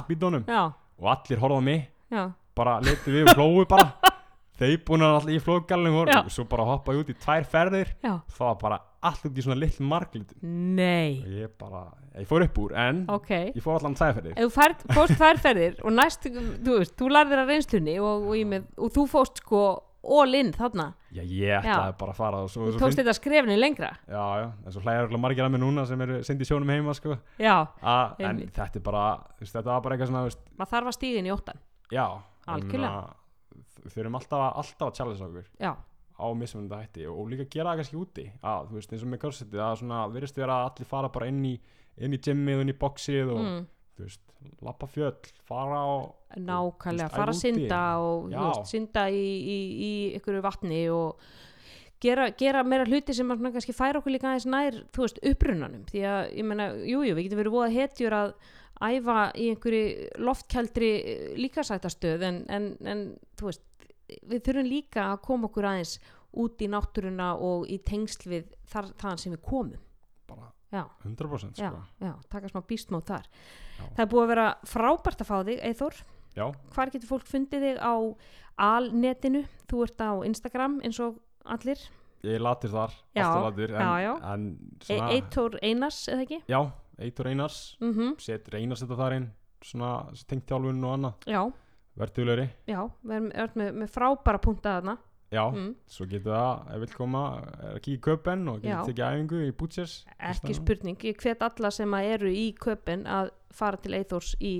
[0.48, 0.64] Já,
[1.00, 3.94] og allir horfðu á mig, já, bara letu við og hlóðu bara.
[4.54, 6.20] Þeir búin að allir í flotgalinu Já.
[6.24, 7.90] og svo bara hoppaði út í tvær ferðir.
[8.04, 8.20] Já.
[8.30, 8.78] Það var bara
[9.10, 11.86] allt út í svona lill margildum Nei, og ég bara,
[12.18, 13.32] ég fór upp úr en ok.
[13.54, 17.10] ég fór allan sæðferðir Ef þú færð, fórst tvær ferðir og næst, þú veist, þú
[17.14, 19.64] lærðir að reynslunni og, og, með, og þú fórst sko
[20.04, 23.56] all in þarna, já ég ætlaði bara að fara og svo, þú tókst þetta skrefni
[23.56, 23.94] lengra.
[24.12, 26.96] Já já, en svo hlæðir alveg margir að mig núna sem eru syndi sjónum heima
[26.98, 27.16] sko.
[27.40, 28.52] Já, A, en Einmitt.
[28.58, 29.06] þetta er bara,
[29.40, 30.26] veist, þetta var bara eitthvað svona
[30.60, 31.62] maður þarf að stíga inn í óttan
[31.94, 32.04] já
[32.52, 33.04] Algjörlega.
[33.86, 35.48] við þurfum alltaf, alltaf að challenge okkur.
[35.64, 35.72] Já,
[36.14, 39.12] á mismunandi hætti og, og líka gera það kannski úti að, þú veist, eins og
[39.12, 41.56] með korsetti það svona, virðist vera að allir fara bara inn í
[42.02, 43.64] inn í gymmið, inn í boxið og mm,
[43.98, 44.22] þú veist,
[44.66, 45.94] lappa fjöll, fara á
[46.34, 48.40] nákvæmlega, veist, fara að synda og þú Já.
[48.48, 49.58] veist, synda í, í,
[49.88, 51.22] í ykkur vatni og
[52.04, 55.86] gera, gera meira hluti sem mann kannski færa okkur líka aðeins nær, þú veist, upprunanum.
[55.92, 58.36] Því að, ég meina, jújú, jú, við getum verið voða hetjur að
[58.84, 60.90] æfa í einhverju loftkjaldri
[61.40, 63.04] líkasættastöð en, en, en,
[63.40, 63.64] þú veist
[64.08, 65.96] við þurfum líka að koma okkur aðeins
[66.44, 69.82] út í náttúruna og í tengsl við þar, þaðan sem við komum.
[70.30, 71.82] Bara já, 100% já, sko.
[72.02, 73.28] já, taka smá býstmót þar.
[73.78, 73.84] Já.
[73.98, 76.00] það er búið að vera frábært að fá þig, Eithor
[76.34, 77.94] já, hvar getur fólk fundið þig á
[78.64, 81.82] alnetinu, þú ert á Instagram eins og allir,
[82.24, 84.14] ég latur þar Já, alltaf já, já.
[84.34, 84.48] en
[84.90, 86.42] e Eithor Einars eða ekki?
[86.50, 86.62] já,
[86.98, 87.78] Eitur Einars.
[87.82, 89.30] Mm setur Einars þetta þar inn
[89.64, 89.90] svona
[90.28, 91.28] tengt þjálfun og annað.
[91.28, 91.42] Já,
[92.00, 94.98] verðulegri, já, við erum, erum með, með frábæra punta þarna.
[95.34, 95.70] Já, mm.
[95.90, 97.22] svo getur það ef vil koma,
[97.58, 99.94] er að kíkja í köpen og getur tekið æfingu í Butchers
[100.30, 104.54] ekki spurning, ég hvet alla sem eru í köpinn að fara til Eithors í,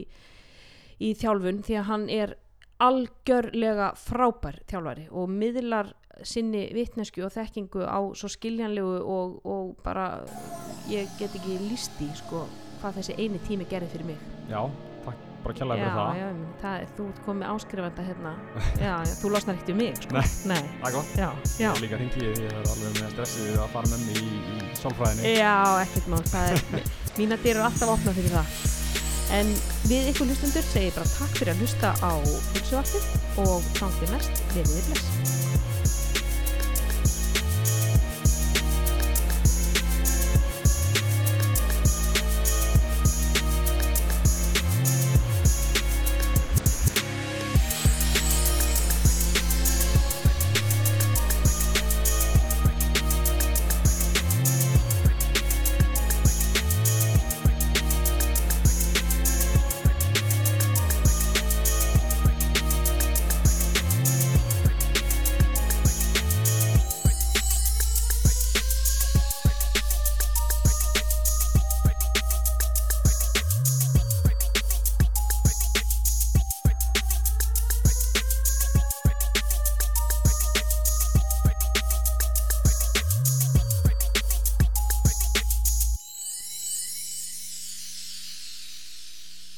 [0.98, 2.34] í þjálfun því að hann er
[2.82, 5.94] algjörlega frábær þjálfari og miðlar
[6.26, 10.24] sinni vitnesku og þekkingu á svo skiljanlegu og, og bara
[10.90, 12.48] ég get ekki líst í sko,
[12.82, 14.26] hvað þessi eini tími gerði fyrir mig.
[14.50, 14.66] Já,
[15.44, 18.34] bara kjallaði já, fyrir það já, meina, það er, þú ert komið áskrifanda hérna
[18.86, 20.16] já, já, þú losnar ekkert um mig sko.
[20.18, 20.28] Nei.
[20.54, 20.64] Nei.
[20.82, 21.30] það er gott, Já,
[21.60, 21.70] já.
[21.70, 24.38] ég er líka hringi ég er alveg með stressið við að fara með mig í,
[24.54, 26.88] í sálfræðinni Já, ekkert mál, það er,
[27.20, 28.58] mína dyr eru alltaf opnað fyrir það.
[29.34, 29.50] En
[29.90, 32.12] við ykkur hlustundur segir bara takk fyrir að hlusta á
[32.54, 35.43] Hugsuvartið og þannig næst verið þið bless.